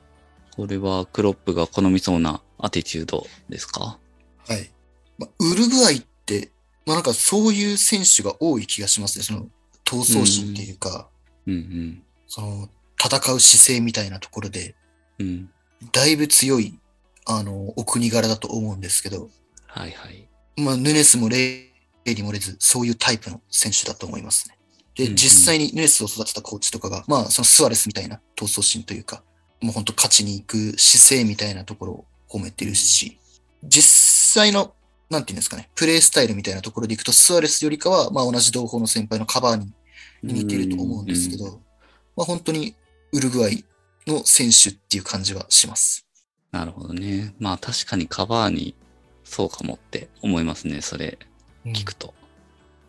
[0.60, 3.98] これはクロップが好みそうなアティチュードですか？
[4.46, 4.70] はい。
[5.18, 6.52] まあ、ウルグアイって、
[6.86, 9.24] まあなんかそういう選手が多い気がしますね。
[9.24, 9.48] その
[9.86, 11.08] 闘争心っていうか、
[11.48, 12.04] うんうん。
[12.28, 12.68] その
[13.02, 14.76] 戦う姿勢みたいなところで、
[15.20, 15.50] うん。
[15.94, 16.78] だいぶ強い、
[17.26, 19.30] あの、お国柄だと思うんですけど、
[19.66, 20.28] はいはい。
[20.58, 21.70] まあ、ヌネスもレ
[22.04, 24.58] イに漏れず、そういうタイプの選手だと思いますね。
[24.96, 29.24] で、うんうん実際にヌネスを育てたコーチとかが、まあ、そのスアレスみたいな闘争心というか、
[29.62, 33.18] もう本当勝ちに行く姿勢みたいなところを褒めてるし、
[33.64, 34.74] 実際の、
[35.10, 39.74] なんていうんですかね、プレースタイルみたいなところでいくと、スアレスよりかは、まあ同じ同胞の先輩のカバーに
[40.24, 41.52] 似てると思うんですけど、うん
[42.16, 42.76] まあ本当に
[43.14, 43.64] ウルグアイ
[44.06, 46.06] の選手っていう感じはします。
[46.52, 47.34] なるほどね。
[47.40, 48.76] まあ確かにカバーに
[49.24, 50.82] そうかもって思いますね。
[50.82, 51.18] それ
[51.66, 52.14] 聞くと。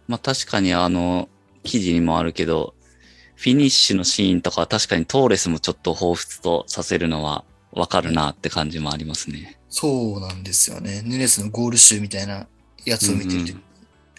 [0.08, 1.28] まあ確かにあの
[1.62, 2.74] 記事にもあるけど、
[3.40, 9.58] フィニッシュのシーンとかは確かにトーレスもちょっと彷彿とさせるのはわかるなって感じもありますね。
[9.70, 11.00] そうなんですよね。
[11.06, 12.46] ヌネスのゴール集みたいな
[12.84, 13.62] やつを見てると、うんうん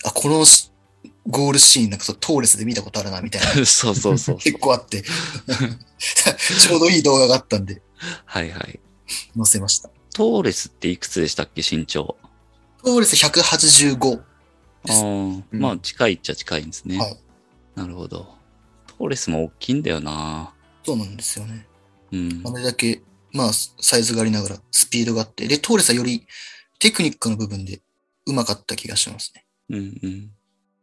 [0.06, 0.72] あ、このし
[1.28, 4.38] ゴールシーンなんかそうトーレスで見たことあるなみたいなそうそうそう。
[4.42, 7.80] 結構あって、ちょうどいい動画があったんで
[8.26, 8.80] はいはい。
[9.36, 9.92] 載せました。
[10.16, 12.18] トーレスっていくつでしたっけ身長？
[12.84, 14.20] トーレス185。
[14.84, 16.98] ですああ、まあ近いっちゃ近いんですね。
[16.98, 17.18] はい
[17.76, 18.41] なるほど。
[19.02, 20.54] トーレスも大きいんだよな。
[20.84, 21.66] そうなんですよね。
[22.12, 22.44] うん。
[22.46, 23.02] あれだけ、
[23.34, 26.28] まあ、サイズがありながらスピードがあって、で、トーレスはより
[26.78, 27.82] テクニックの部分で
[28.28, 29.46] 上手かった気がしますね。
[29.72, 30.32] うんうん。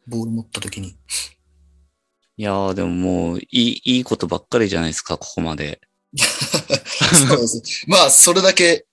[0.09, 0.89] ボール持った時に。
[0.89, 5.81] いやーでももういい、いいことばっかりじゃないですか、ここまで。
[6.17, 7.85] そうです。
[7.87, 8.85] まあ、それだけ、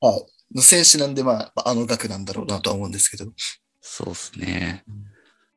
[0.00, 0.56] はい。
[0.56, 3.30] の選手なんで、まあ、あの額なんだろうなとは思うんですけど。
[3.80, 5.04] そうですねうん。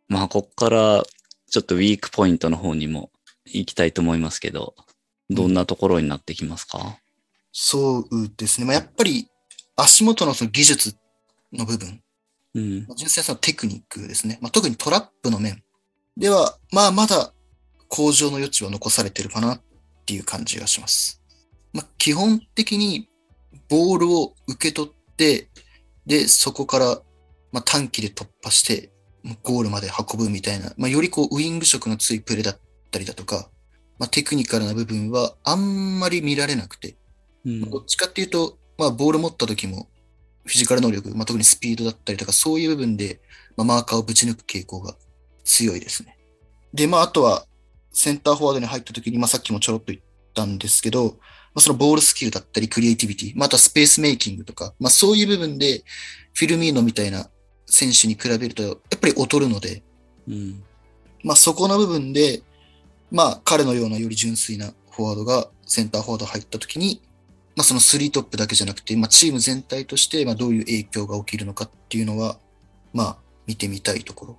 [0.08, 1.04] まあ、こっから、
[1.50, 3.12] ちょっとウィークポイントの方にも
[3.46, 4.76] 行きたいと思いますけど、
[5.30, 6.98] どんなところになってきますか、
[7.52, 8.66] そうですね。
[8.66, 9.30] まあ、やっぱり、
[9.78, 10.98] 足元のその技術
[11.54, 12.02] の部分、
[12.54, 12.86] うん。
[12.96, 14.40] 純粋なそのテクニックですね。
[14.42, 15.64] まあ、特にトラップの面
[16.18, 17.34] では、まあまだ
[17.88, 19.62] 向上の余地は残されてるかなっ
[20.06, 21.22] ていう感じがします。
[21.74, 23.10] まあ、基本的に
[23.70, 25.50] ボールを受け取って、
[26.06, 27.02] で、そこから、
[27.52, 28.92] まあ、短期で突破して、
[29.44, 32.60] ゴールまで運ぶみたいな、まあ、よりこう、ウイング色の強いプレーだっ
[32.92, 33.50] たりだとか、
[33.98, 36.96] まあ、テクニカルな部分はあんまり見られなくて、
[37.46, 37.70] うん。
[37.70, 39.88] どっちかっていうと、まあ、ボール持った時も、
[40.46, 43.22] フィジカル能力、まあ、特にスピードだったりとか、そういう部分で、
[43.58, 44.96] まあ、マーカーをぶち抜く傾向が
[45.44, 46.18] 強いですね。
[46.74, 47.46] で、まあ、あとは、
[47.92, 51.18] センターフォワードに入った時に、まあ、さっきもちょろっと言ったんですけど、
[51.56, 55.84] まあ、そのボールスキルだったり、クリエイティビティ、またスペースメイキングとか、まあ、そういう部分で、
[56.34, 57.30] フィルミーノみたいな
[57.66, 59.84] 選手に比べると、やっぱり劣るので、
[60.28, 60.64] うん。
[61.24, 62.42] まあ、そこの部分で、
[63.12, 67.02] まあ、彼のようなより純粋なフォワードがセンターフォワード入ったときに、
[67.56, 72.38] まあ、その3トップだけじゃなくて、まあ、チーム全体として、まあ、どういう影響が起きるのかっていうのは、
[72.94, 74.38] まあ、見てみたいところ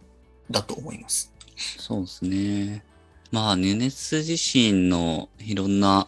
[0.50, 1.32] だと思います。
[1.78, 2.84] そうですね。
[3.30, 6.06] まあ、ヌネス自身のいろんな、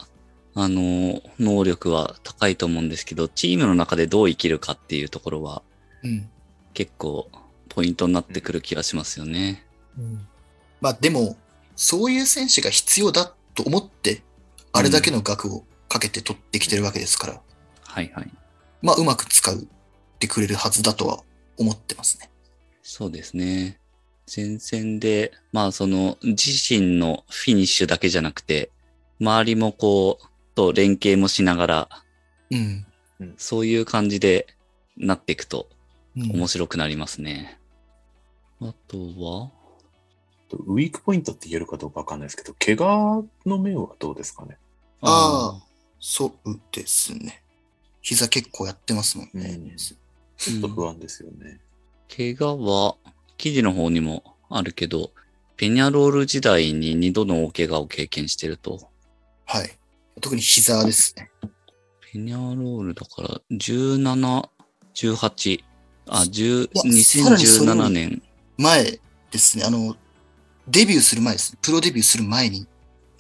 [0.55, 5.63] あの、能力は高いと思うんですけど、チームの中でどう生きるかっていうところは
[6.03, 6.29] うん。
[6.75, 7.29] 結構
[7.79, 9.65] ポイントになってくる気がしますよね。
[10.81, 11.37] まあ、でも、
[11.77, 14.25] そういう選手が必要だと思って、
[14.73, 17.41] あれだけの額をかけて取ってきてるわけですから、
[17.85, 18.31] はいはい。
[18.83, 19.67] まあ、うまく使うっ
[20.19, 21.23] てくれるはずだとは
[21.57, 22.29] 思ってますね。
[22.83, 23.79] そうですね。
[24.27, 28.73] 前線で、まあその自身のフィニッシュだけじゃなくて、
[29.21, 31.89] 周りもこう、と連携もしながら、
[32.51, 32.87] うん。
[33.37, 34.49] そういう感じで
[34.97, 35.69] なっていくと
[36.17, 37.58] うん面白くなりますね。
[38.61, 39.51] あとは、
[40.67, 44.57] ウィークポイントって言えるかどうかわかんないですけど、怪我の面はどうですかね？
[45.03, 45.61] あ
[46.01, 47.43] そうですね。
[48.01, 49.59] 膝結構やってますもんね。
[49.61, 51.61] うんちょっと不安ですよね。
[52.09, 52.97] 怪我は、
[53.37, 55.11] 記事の方にもあるけど、
[55.57, 58.89] ペニャロール時代に2度の大怪我を経験してると。
[59.45, 59.79] はい。
[60.21, 61.31] 特に膝ですね。
[62.13, 64.49] ペニャロールだから、17、
[64.95, 65.65] 18、
[66.07, 68.23] あ、10いやさらにそれより2017年。
[68.59, 69.65] 前ですね。
[69.65, 69.97] あの、
[70.67, 71.57] デビューする前です。
[71.63, 72.67] プロデビューする前に。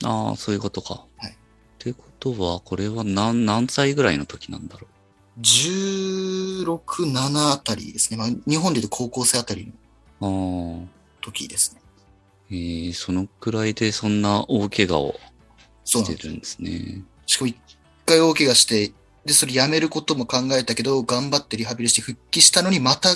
[0.04, 1.06] ああ、そういうことか。
[1.16, 4.88] はいってことは、これは何、何歳ぐらいの時なんだろ
[5.40, 8.16] 16、7あたりですね。
[8.16, 9.72] まあ、日本で言うと高校生あたり
[10.20, 10.82] のう。
[10.82, 10.88] ああ、
[11.20, 11.80] 時ですね。
[12.50, 15.20] えー、そのくらいでそんな大怪我を。
[15.84, 17.02] してるんですね。
[17.26, 17.56] しかも一
[18.04, 18.92] 回大怪我して、
[19.24, 23.10] で、それやめることも考えたけど、頑張ってリハビリして復帰したのにまた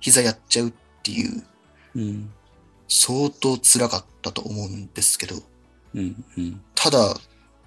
[0.00, 0.72] 膝やっちゃうっ
[1.02, 1.44] ていう、
[1.94, 2.32] うん、
[2.88, 5.36] 相当辛かったと思うんですけど、
[5.94, 6.60] うん、うん。
[6.74, 7.16] ただ、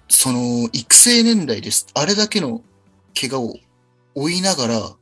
[0.08, 1.88] その育成年代です。
[1.94, 2.62] あれだけの
[3.18, 3.56] 怪我を
[4.14, 4.96] 負いながら、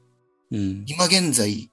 [0.51, 1.71] うん、今現在、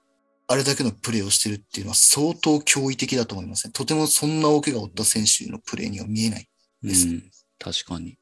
[0.47, 3.73] あれだけのプレーをしてるっていうのは相当驚異的だと思いますね。
[3.73, 6.47] とてもそんな大怪我を負った選手のプレーには見えない。
[6.83, 8.17] ですうん、確かに。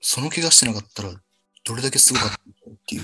[0.00, 1.10] その怪我してなかったら、
[1.64, 3.02] どれだけすごかったっていう、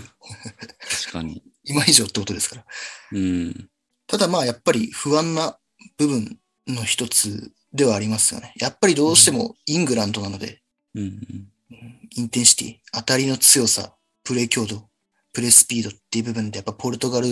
[1.02, 1.42] 確かに。
[1.64, 2.64] 今以上ってことですから。
[3.12, 3.70] うん、
[4.06, 5.58] ただまあやっぱり不安な
[5.96, 8.52] 部分の一つではありますよね。
[8.56, 10.62] やっぱりどうしてもイングランドなので、
[10.94, 11.48] うん、
[12.16, 14.88] インテンシティ、当たりの強さ、プレー強度、
[15.32, 17.28] プレースピードっていう部分でやっぱポルトガル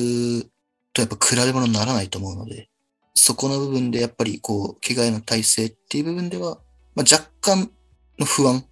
[0.93, 2.69] とやっぱ比べ物にならないと思うので、
[3.15, 6.61] そこの部分でやっぱりこう、怪我への耐性っていう部分では、
[6.95, 7.71] まあ、若干
[8.19, 8.65] の不安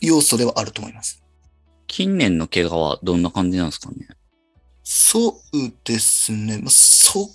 [0.00, 1.22] 要素ではあると思います。
[1.86, 4.08] 近年の怪我はどんな感じなんですかね？
[4.82, 6.58] そうですね。
[6.58, 7.30] まあ、そ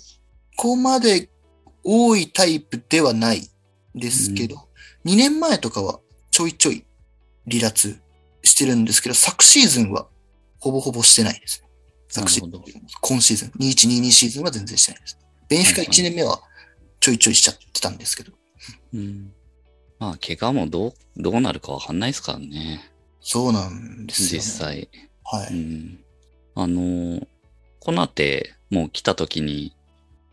[0.56, 1.28] こまで
[1.84, 3.48] 多いタイプではない
[3.94, 4.56] ですけど、
[5.04, 6.84] 2年前とかはちょいちょい
[7.48, 8.00] 離脱
[8.42, 10.06] してるんですけど、昨シーズンは
[10.58, 11.68] ほぼほぼしてないですね。
[12.08, 12.62] 昨シーズン。
[13.00, 15.18] 今シーズン、2122シーズンは全然してないです。
[15.48, 16.40] ベンフィカ1年目は
[17.00, 18.32] ちょいちょいしちゃってたんですけど、
[18.94, 19.32] うん。
[19.98, 22.90] まあ、怪我もどう、どうなるかわかんないですからね。
[23.20, 24.44] そうなんですよ、ね。
[24.44, 24.58] 実。
[24.66, 24.88] 際。
[25.24, 25.54] はい。
[25.54, 25.98] うん。
[26.54, 27.26] あのー、
[27.78, 29.74] コナテも来た時に、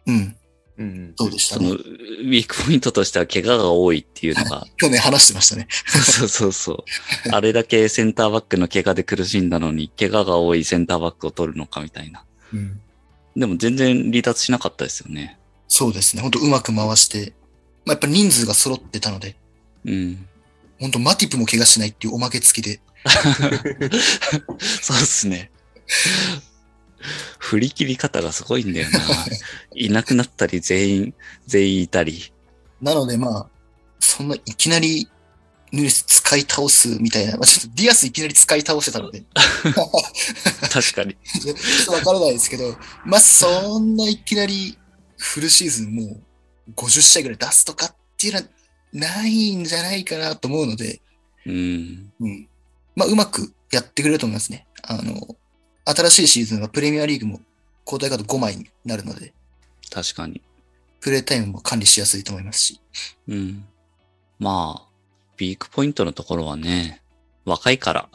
[0.06, 0.36] うん。
[0.78, 1.56] うんそうでした？
[1.56, 1.80] その、ウね。
[1.80, 5.68] ィークポイントとしては怪我が多いっていうのが、 去年話してましたね。
[5.88, 6.86] そうそうそ
[7.26, 7.30] う。
[7.32, 12.24] あれだけセンターバックの怪我で苦しんだのに、怪我が多いセンターバックを取るのかみたいな。
[12.54, 12.80] うん。
[13.36, 15.38] でも全然離脱しなかったですよね。
[15.68, 16.22] そうですね。
[16.22, 17.34] 本当うまく回して、
[17.86, 19.36] まあ、やっぱ人数が揃ってたので、
[19.86, 20.26] うん。
[20.80, 22.80] 本当マティプも怪我しないっていうおまけ付きで、
[24.60, 25.50] そうですね。
[27.40, 29.00] 振り切り方がすごいんだよな。
[29.76, 31.14] いなくなったり全員、
[31.46, 32.32] 全員いたり。
[32.82, 33.50] なのでまあ、
[34.00, 35.10] そんないきなり
[35.72, 39.24] ヌネス使い倒すみたいな、まあ、ちょっとディアスいきなり使い倒してたので、
[40.72, 41.18] 確かに。
[41.42, 44.78] ちょっとわからないですけど、まあそんないきなり
[45.18, 48.46] フルシーズンもう50試合ぐらい出すとかっていうのは
[48.94, 51.02] ないんじゃないかなと思うので、
[51.46, 52.14] うん。
[52.20, 52.50] うん。
[52.96, 54.68] まあうまくやってくれると思いますね。
[54.84, 55.36] あの、
[55.94, 57.40] 新しいシーズンはプレミアリーグも
[57.86, 59.34] 交代カード5枚になるので、
[59.90, 60.42] 確かに。
[61.00, 62.82] プレイタイムも管理しやすいと思いますし。
[63.30, 63.66] うん。
[64.40, 64.88] まあ、
[65.38, 67.02] ビークポイントのところはね、
[67.46, 68.10] 若いから、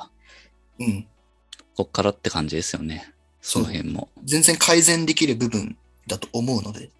[0.78, 1.06] うん。
[1.74, 3.10] こっからって感じですよね。
[3.40, 4.08] その辺も。
[4.24, 6.90] 全然改善できる部分だと思うので、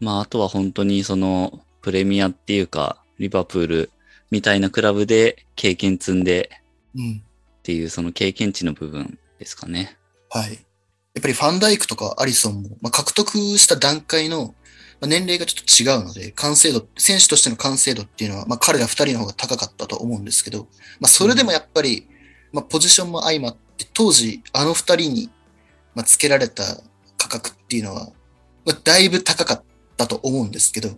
[0.00, 3.90] まあ、あとは本当にその、プレミアっていうか、リバプール
[4.30, 6.50] みたいなクラブで経験積んで
[6.94, 7.22] うん。
[7.58, 9.98] っていうその経験値の部分ですかね。
[10.34, 10.52] はい。
[10.52, 14.56] やっぱりファンダイクとかアリソンも、まあ、獲得した段階の
[15.00, 20.66] まあ年齢がちょっと違うので、完成度、選手としての完成度っていうのは、まあ、彼ら二人の方が高かったと思うんですけど、
[21.00, 22.08] まあ、それでもやっぱり、
[22.52, 25.30] まあ、ポジションも相まって、当時、あの二人に、
[25.94, 26.64] まあ、つけられた
[27.16, 28.08] 価格っていうのは、
[28.64, 29.62] まあ、だいぶ高かっ
[29.96, 30.88] たと思うんですけど、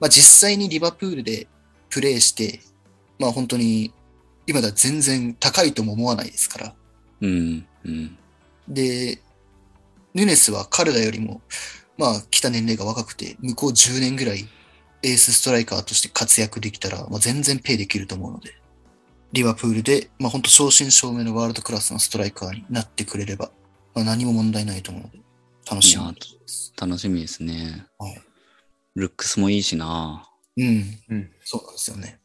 [0.00, 1.46] まあ、実際にリバプールで
[1.90, 2.60] プレーして、
[3.18, 3.92] まあ、本当に、
[4.46, 6.74] 今では全然高いとも思わないですから、
[7.22, 8.18] うん、うん。
[8.68, 9.18] で、
[10.14, 11.42] ヌネスは彼らよりも、
[11.98, 14.48] まあ、来た年齢が若くて、向こう10年ぐらい
[15.02, 18.54] エースストライカーとして活躍できたら、まあ、全然ペイできると思うので、
[19.32, 23.50] リバプールで、まあ本当正真正銘のワールドクラスのストライカーになってくれれば、
[23.92, 25.18] まあ、何も問題ないと思うので、
[25.68, 26.72] 楽しみです。
[26.80, 27.84] 楽しみですね。
[27.98, 28.22] はい。
[28.94, 30.28] ルックスもいいしな。
[30.56, 30.84] うん。
[31.08, 31.30] うん。
[31.42, 32.20] そうなんですよね。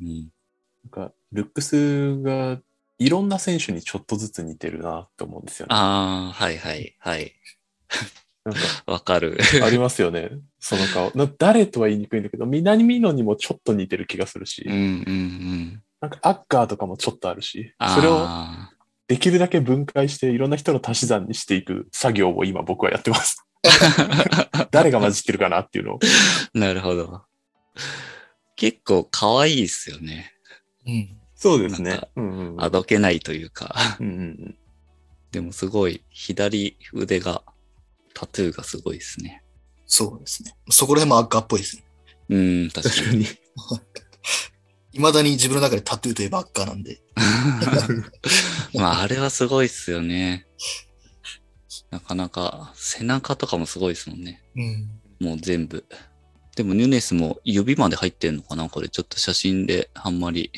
[0.00, 0.32] うん。
[0.84, 2.60] なんか、ルックスが
[2.98, 5.74] いろんな選手にちょっとずつ似てるなって思うんですよね。
[5.74, 7.32] ああ、はいはい、はい。
[8.44, 9.38] なんか、わかる。
[9.64, 10.30] ありますよね。
[10.60, 11.10] その顔。
[11.14, 15.82] な誰とは言いにくいんだけど、南野にもちょっと似てる気がするし、うん、うん、うん。
[16.00, 18.70] なんかアッカーとかもちょっとあるし、あそれをあ
[19.08, 23.44] できるだけ分解していろんな人の足し算にしていく作業を今僕はやってます。
[24.70, 25.98] 誰が混じってるかなっていうのを。
[25.98, 27.22] ーなるほど。
[28.56, 30.32] 結構可愛いですよね。
[30.86, 31.23] うん。
[31.36, 32.08] そうですねなんか。
[32.16, 33.74] うんうんあどけないというか。
[35.32, 37.42] でもすごい、左腕が、
[38.14, 39.42] タトゥーがすごいですね。
[39.86, 40.54] そうですね。
[40.70, 41.84] そこら辺もアッカーっぽいですね。
[42.28, 43.26] うん、確かに。
[44.92, 47.02] 未だに自分の中でタトゥーといえばアッカーなんで。
[48.74, 50.46] まあ、あれはすごいっすよね。
[51.90, 54.40] なかなか、背中とかもすごいですもんね。
[54.54, 55.26] うん。
[55.26, 55.84] もう全部。
[56.54, 58.68] でも、ニュネスも指まで入ってんのかな？
[58.68, 60.52] これちょっと写真であんまり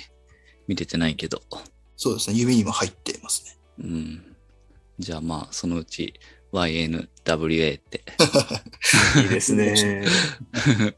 [0.66, 1.42] 見れてないけど。
[1.96, 2.36] そうですね。
[2.36, 3.56] 指にも入ってますね。
[3.84, 4.36] うん。
[4.98, 6.14] じゃあまあ、そのうち
[6.52, 8.02] YNWA って
[9.22, 10.04] いいですね。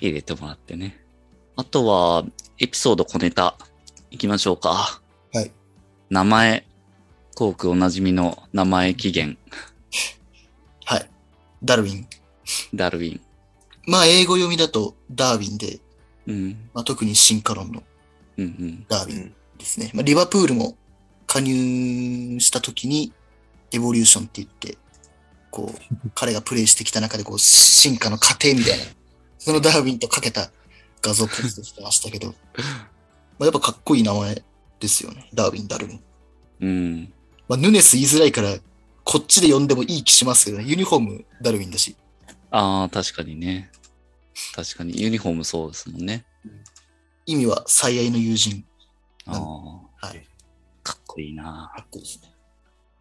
[0.00, 1.04] 入れてもらってね。
[1.56, 2.24] あとは、
[2.58, 3.56] エピソード小ネタ、
[4.10, 5.00] いきましょうか。
[5.32, 5.52] はい。
[6.10, 6.66] 名前、
[7.34, 9.38] コークおなじみの名前起源、
[10.84, 11.10] はい。
[11.62, 12.06] ダルウィン。
[12.74, 13.20] ダルウィン。
[13.86, 15.80] まあ、英語読みだとダーウィンで、
[16.26, 16.68] うん。
[16.74, 17.82] まあ、特に進化論の。
[18.88, 19.90] ダーウィンですね。
[19.94, 20.76] まあ、リバプールも
[21.26, 23.12] 加入した時に、
[23.72, 24.78] エボリューションって言って、
[25.50, 28.84] こう、 彼がプレイしてきた中で、こう、進化の過程みたいな、
[29.38, 30.50] そのダーウィンとかけた
[31.02, 32.34] 画像ポストしてましたけど、
[33.38, 34.42] まあ、やっぱかっこいい名前
[34.80, 35.28] ですよね。
[35.34, 36.00] ダーウィン、ダルウィン。
[36.60, 37.12] うん。
[37.48, 38.56] まあ、ヌネス言いづらいから、
[39.04, 40.64] こっちで呼んでもいい気しますけどね。
[40.64, 41.96] ユニフォーム、ダルウィンだし。
[42.50, 43.70] ああ、確かにね。
[44.54, 46.24] 確かに、ユニフォームそうですもんね。
[47.26, 48.64] 意味は最愛の友人。
[49.26, 50.26] ああ、はい。
[50.82, 51.72] かっこいいな。
[51.76, 52.32] かっこいいですね。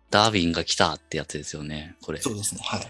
[0.10, 2.21] ダーウィンが来たってやつですよね、これ。
[2.21, 2.62] そうですね。
[2.63, 2.89] はい。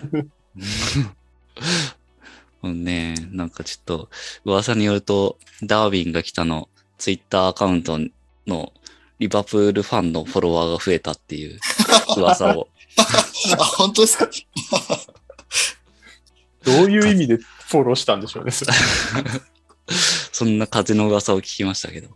[2.64, 4.10] うん ね、なんかちょっと
[4.44, 8.00] 噂によると、ダーウィンが来たの、ツイッターアカウント
[8.48, 8.74] の
[9.20, 11.60] リバプールファンのフォロワーが増えたっていう
[12.18, 12.68] 噂を。
[13.60, 14.28] あ、本当ですか？
[16.66, 18.52] どういう意味でフォローしたんでしょうね。
[20.32, 22.10] そんな風の噂を聞きましたけど。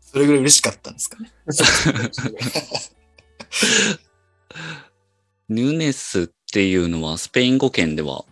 [0.00, 1.32] それぐらい嬉しかったんですかね。
[5.48, 8.24] ニューネスっていうのはスペイン語圏では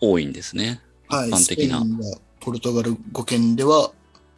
[0.00, 0.80] 多いんですね。
[1.08, 1.28] はい。
[1.28, 3.92] 一般的なスペインやポルトガル語圏では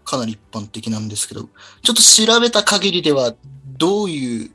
[0.05, 1.49] かなり一般的なんですけど、
[1.83, 3.35] ちょっと調べた限りでは
[3.79, 4.51] どういう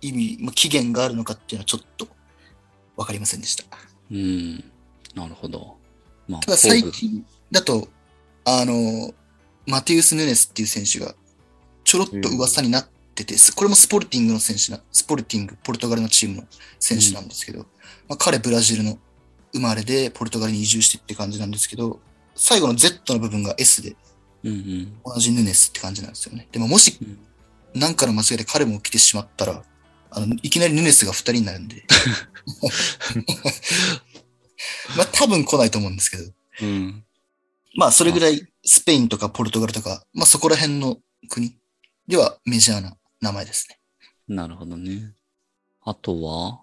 [0.00, 2.08] 意味、まあ起源があるのかっていうのはちょっと
[2.96, 3.64] わかりませんでした。
[4.10, 4.64] うん。
[5.14, 5.81] なるほど。
[6.28, 7.88] まあ、ただ最近だと、
[8.44, 9.12] あの、
[9.66, 11.14] マテウス・ヌネスっていう選手が
[11.84, 16.44] ちょろっと噂になってて、これもスポルティングの選手な、スポルティング、ポルトガルのチームの
[16.78, 17.60] 選手なんですけど、
[18.08, 18.98] まあ、彼ブラジルの
[19.52, 22.00] 生まれでポルトガルに移住してって感じなんですけど、
[22.34, 23.96] 最後の Z の部分が S で、
[24.44, 25.00] うんうん。
[25.04, 26.48] 同じヌネスって感じなんですよね。
[26.50, 27.18] でももしうん
[27.74, 29.62] 何かの間違いで彼も来てしまったら、
[30.10, 31.84] あの、いきなりヌネスが2人になるんで。
[34.96, 36.24] まあ多分来ないと思うんですけど。
[36.62, 37.04] うん。
[37.74, 40.98] まあそれぐらいスペインとかポルトガルとか、まあそこら辺の
[41.28, 41.56] 国
[42.06, 43.78] ではメジャーな名前ですね。
[44.28, 45.12] なるほどね。
[45.84, 46.60] あとは、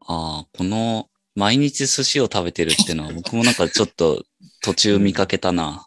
[0.00, 4.24] ああ、この、毎日寿司を食べてるっていうのは僕もなんかちょっと
[4.60, 5.86] 途中見かけたな。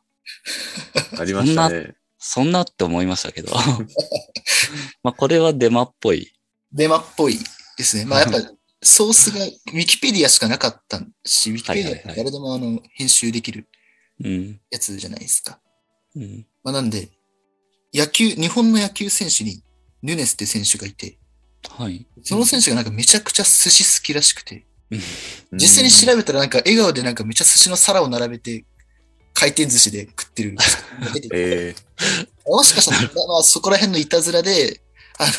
[1.20, 1.96] ありましたね。
[2.18, 3.54] そんなって思いましたけど。
[5.04, 6.32] まあこれはデマっぽい。
[6.72, 7.38] デマっぽい
[7.78, 8.06] ですね。
[8.06, 8.40] まあやっぱ
[8.84, 13.68] ソースがウィキペディアしかなかったし、ウィキペディアって誰でもあの編集できる
[14.24, 14.60] うん。
[14.70, 15.60] やつじゃないですか。
[16.16, 16.46] うん。
[16.64, 17.10] まあなんで、
[17.94, 19.64] 野球、日本の野球選手に
[20.02, 21.18] ヌネスって選手がいて、
[21.70, 22.06] はい。
[22.24, 25.00] その選手がなんかめちゃくちゃ寿司好きらしくて、うん
[25.54, 28.66] 実際に調べたらなんか笑顔でなんかめちゃ寿司の皿を並べて
[29.34, 30.56] 回転寿司で食ってる。
[31.34, 31.76] え
[32.46, 34.82] もしかしたら、まあ、そこら辺のいたずらで、
[35.18, 35.32] あの、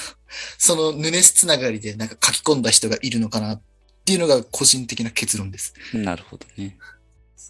[0.59, 3.63] そのヌネスつながりでなんか書き込んだ人がいるのかなっ
[4.05, 5.75] ていうのが個人的な結論です。
[5.95, 6.77] なるほどね。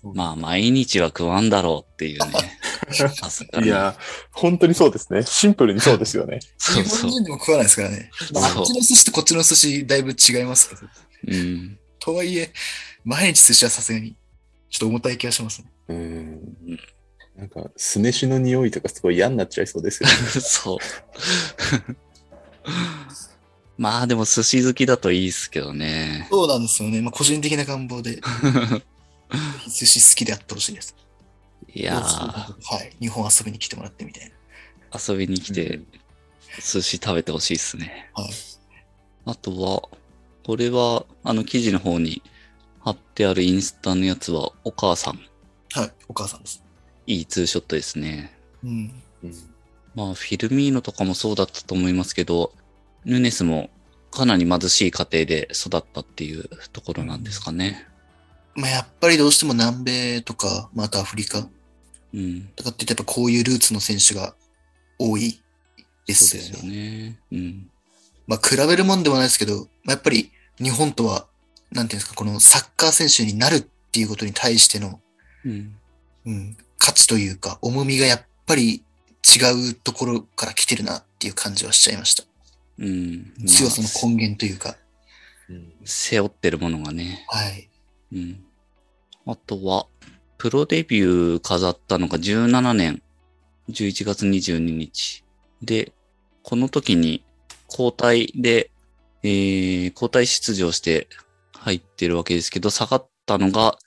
[0.04, 2.58] ーまあ毎日は食わんだろうっていうね。
[3.64, 3.96] いや、
[4.32, 5.22] 本当にそうですね。
[5.22, 6.40] シンプルにそうですよね。
[6.58, 6.98] そうそう。
[6.98, 8.10] 日本人でも食わないですからね。
[8.32, 10.82] まあ、あっちの寿司とこっちの寿司だいぶ違いますけど。
[11.28, 11.78] うん。
[12.00, 12.52] とはいえ、
[13.04, 14.16] 毎日寿司はさすがに、
[14.68, 15.72] ちょっと重たい気がしますね。
[15.88, 16.56] うん。
[17.36, 20.14] なんか、酢飯の匂いとかすごい嫌になっちゃいそうですよね。
[20.40, 20.78] そう。
[23.78, 26.28] まあでも寿司好きだといいっすけどね。
[26.30, 27.00] そうなんですよね。
[27.00, 28.20] まあ、個人的な願望で、
[29.68, 30.94] 寿司好きであってほしいです。
[31.74, 32.54] いやー、は
[32.84, 32.96] い。
[33.00, 34.30] 日本遊びに来てもらってみたい
[34.90, 35.00] な。
[35.08, 35.86] 遊びに来てうん
[36.60, 38.10] 寿司食べてほしいっすね。
[38.14, 38.30] はい。
[39.24, 39.88] あとは、
[40.44, 42.22] これは、あの記事の方に
[42.80, 45.20] 貼ってあるインスタのやつは、お母さん。
[45.72, 45.92] はい。
[46.08, 46.62] お母さんです。
[47.06, 48.36] いいツーショットですね。
[48.62, 49.02] うん。
[49.24, 49.51] うん
[49.94, 52.52] まあ、フィルミーノとかもそうだったと思いますけど、
[53.04, 53.70] ヌネスも
[54.10, 57.86] かなり貧しい家庭で育ったっていうところなんですかね。
[58.54, 61.48] まあ、やっぱりどうしても南米とか、またアフリカ
[62.14, 62.50] うん。
[62.54, 64.34] とかってやっぱこういうルーツの選手が
[64.98, 65.40] 多い
[66.06, 66.60] でそうですよね。
[66.60, 67.18] すよね。
[67.32, 67.70] うん。
[68.26, 70.30] まあ、比べるもんでもないですけど、まあ、やっぱり
[70.60, 71.26] 日本とは、
[71.70, 75.00] なんていうんですか、このサッカー選手になるっていうことに対しての、
[75.44, 75.74] うん。
[76.24, 78.84] うん、価値というか、重みがやっぱり
[79.22, 82.24] 違うところから来てるなっていう感じはしちゃいました。
[82.78, 83.32] うん。
[83.38, 84.70] まあ強さの根源というか。
[85.48, 87.24] うん背負ってるものがね。
[87.28, 87.68] はい。
[88.12, 88.44] うん。
[89.26, 89.86] あとは、
[90.38, 93.02] プロデビュー飾ったのが17年
[93.68, 95.24] 11月22日。
[95.62, 95.92] で、
[96.42, 97.24] この時に
[97.68, 98.70] 交代で、
[99.22, 101.08] えー、交代出場して
[101.56, 103.78] 入ってるわけですけど、下がったのが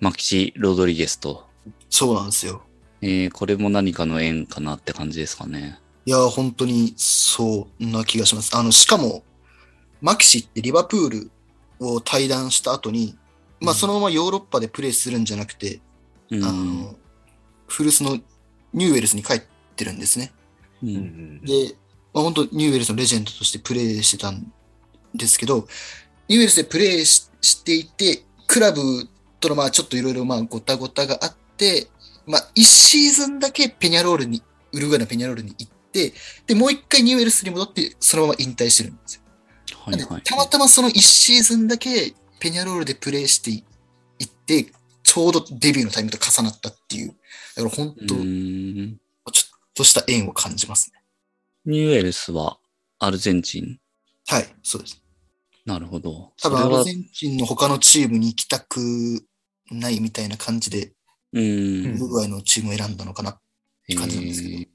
[0.00, 1.46] マキシ・ロドリゲスと。
[1.88, 2.63] そうなんですよ。
[3.06, 5.78] えー、これも何かの縁かなって感じですかね。
[6.06, 8.56] いや、本当にそんな気がします。
[8.56, 9.22] あの、しかも、
[10.00, 11.30] マキシってリバプール
[11.80, 13.14] を退団した後に、
[13.60, 15.80] まあ、うんそのままヨーロッパでプレーするんじゃなくて、
[16.30, 16.44] うん。
[16.44, 16.96] あの、
[17.66, 18.18] 古巣の
[18.72, 19.42] ニューウェルスに帰っ
[19.76, 20.32] てるんですね。
[20.82, 20.86] う。
[20.86, 21.74] うんんで、
[22.14, 24.50] まあ、本当ニューウェルスのレジェンドとしてプレーしてたん
[25.14, 25.68] ですけど、
[26.28, 28.80] ニューウェルスでプレーししていて、クラブ
[29.40, 31.88] とのまあちょっといろいろまあごたごたがあって、
[32.26, 36.12] まあ一シーズンだけペニャロールに、ウルグアイのペニャロールに行って、
[36.46, 39.22] で、もう一回ニューウェルスに戻って、そのまま引退してるんですよ。
[39.76, 40.22] はいはい。
[40.22, 43.64] たまたまその一シーズンだけペニャロールでプレーしてい
[44.24, 44.72] って、
[45.02, 47.14] ちょうどデビューのタイムと重なったっていう、
[47.56, 48.14] だから本当。
[49.32, 51.02] ちょっとした縁を感じますね。
[51.66, 52.58] ニューエルスは
[52.98, 53.78] アルゼンチン？
[54.26, 55.02] はい、そうです。
[55.66, 56.32] なるほど。
[56.40, 59.24] 多分アルゼ、ンチンの他のチームに行きたく
[59.70, 60.92] ないみたいな感じで、
[61.34, 61.98] うウん。
[61.98, 63.38] ルグアイのチームを選んだのかな。
[63.86, 64.68] て感じなんですけどえー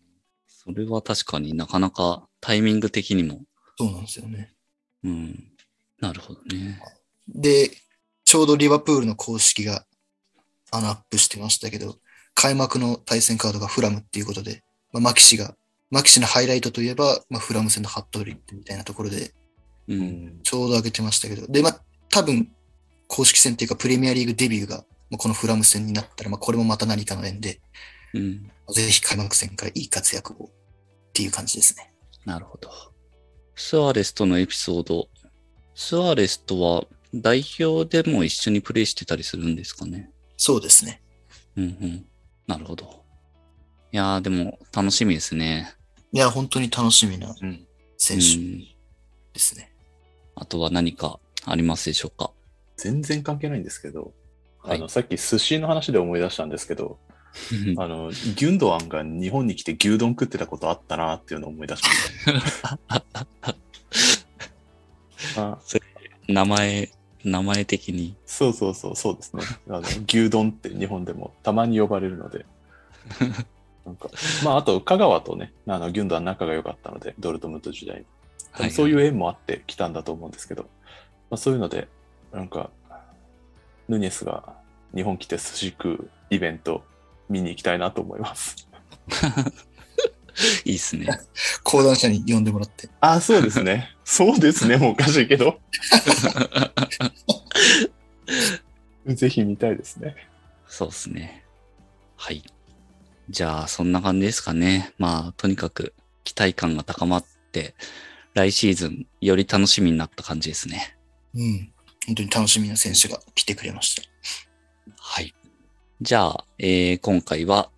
[0.47, 3.41] それは確かになかなかタイミング的にも。
[3.78, 4.53] そうなんですよね。
[5.03, 5.51] うん。
[5.99, 6.80] なるほどね。
[7.28, 7.72] で、
[8.24, 9.86] ちょうどリバプールの公式が
[10.70, 11.97] あのアップしてましたけど、
[12.36, 15.55] 開幕の対戦カードがフラムっていうことで、まあ、マキシが、
[15.89, 19.34] マキシのハイライトといえば、まあ、フラム戦のハットトリックみたいなところで、
[19.88, 19.95] う。
[19.95, 22.51] うんんちょうど上げてましたけど、で、まあ、多分、
[23.07, 27.62] 公式戦っていうか、プレミアリーグデビューが、まあこのフラム戦になったら、まあ、これもまた何かの縁で、
[28.14, 28.51] うん。
[28.74, 30.49] ぜひ開幕戦からいい活躍をっ
[31.14, 31.93] ていう感じですね。
[32.26, 32.70] なるほど。
[33.55, 35.10] スアレスとのエピソード。
[35.76, 36.84] スアレスとは
[37.14, 40.12] 代表でも一緒にプレイしてたりするんですかね。
[40.38, 41.01] そうですね。
[41.57, 42.05] うんうん。
[42.47, 43.03] なるほど。
[43.91, 45.76] いやーでも楽しみですね。
[46.12, 47.60] いや、本当に楽しみなうんう
[47.97, 48.60] 選手ん。
[49.34, 49.74] ですね。
[50.36, 52.32] あとは何かありますでしょうか？
[52.78, 54.14] 全然関係ないんですけど、
[54.70, 56.99] はいあのさっき寿司の話で思い出したんですけど、
[57.78, 63.55] あの、ギュンドアンが日本に来て牛丼食ってたことあったなっていうのを思い出しました。
[65.41, 65.57] あ
[66.28, 66.89] 名前、
[67.24, 68.15] 名前的に。
[68.28, 69.43] そうそうそう、そうですね。
[69.70, 72.45] あの牛丼って日本でもたまに呼ばれるので。
[73.86, 74.09] なんか
[74.43, 78.05] まあ、あと、香川とね、あのギュンドアン仲が良かったので、ドルトムント時代
[78.70, 80.63] そういう縁もあって来たんだと思うんですけど、
[81.32, 81.88] まあ、そういうので、
[82.32, 82.70] なんか、
[83.88, 84.59] ヌニェスが
[84.95, 86.83] 日本来て寿司食うイベント
[87.29, 88.67] 見に行きたいなと思います。
[90.65, 91.07] いいっすね。
[91.63, 92.89] 講談社に呼んでもらって。
[93.01, 93.95] あ、そうですね。
[94.05, 94.77] そうですね。
[94.77, 95.59] もうおかしいけど。
[99.05, 100.15] ぜひ見たいですね。
[100.67, 101.43] そうですね。
[102.15, 102.43] はい。
[103.29, 104.93] じゃあ、そんな感じですかね。
[104.97, 107.75] まあ、とにかく期待感が高まって、
[108.33, 110.97] 来シーズンより楽しみになった感じですね。
[111.33, 111.71] うん。
[112.05, 114.09] 本当に楽しみな選手が来てくれました。
[114.97, 115.33] はい。
[116.01, 117.69] じゃあ、えー今回は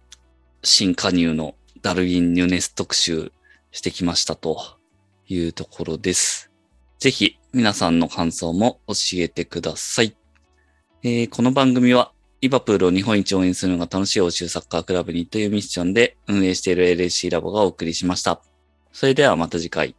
[0.64, 3.32] 新加入のダルウィン・ニュネス特集
[3.72, 4.57] してきましたと
[5.28, 6.51] いうところです。
[6.99, 10.16] ぜひ皆さんの感想も教えてください。
[11.03, 18.41] えーこの番組はリバプールを日本一応援するのが楽しい欧州サッカークラブにというミッションで運営している LSC ラボがお送りしました。
[18.91, 19.95] それではまた次回。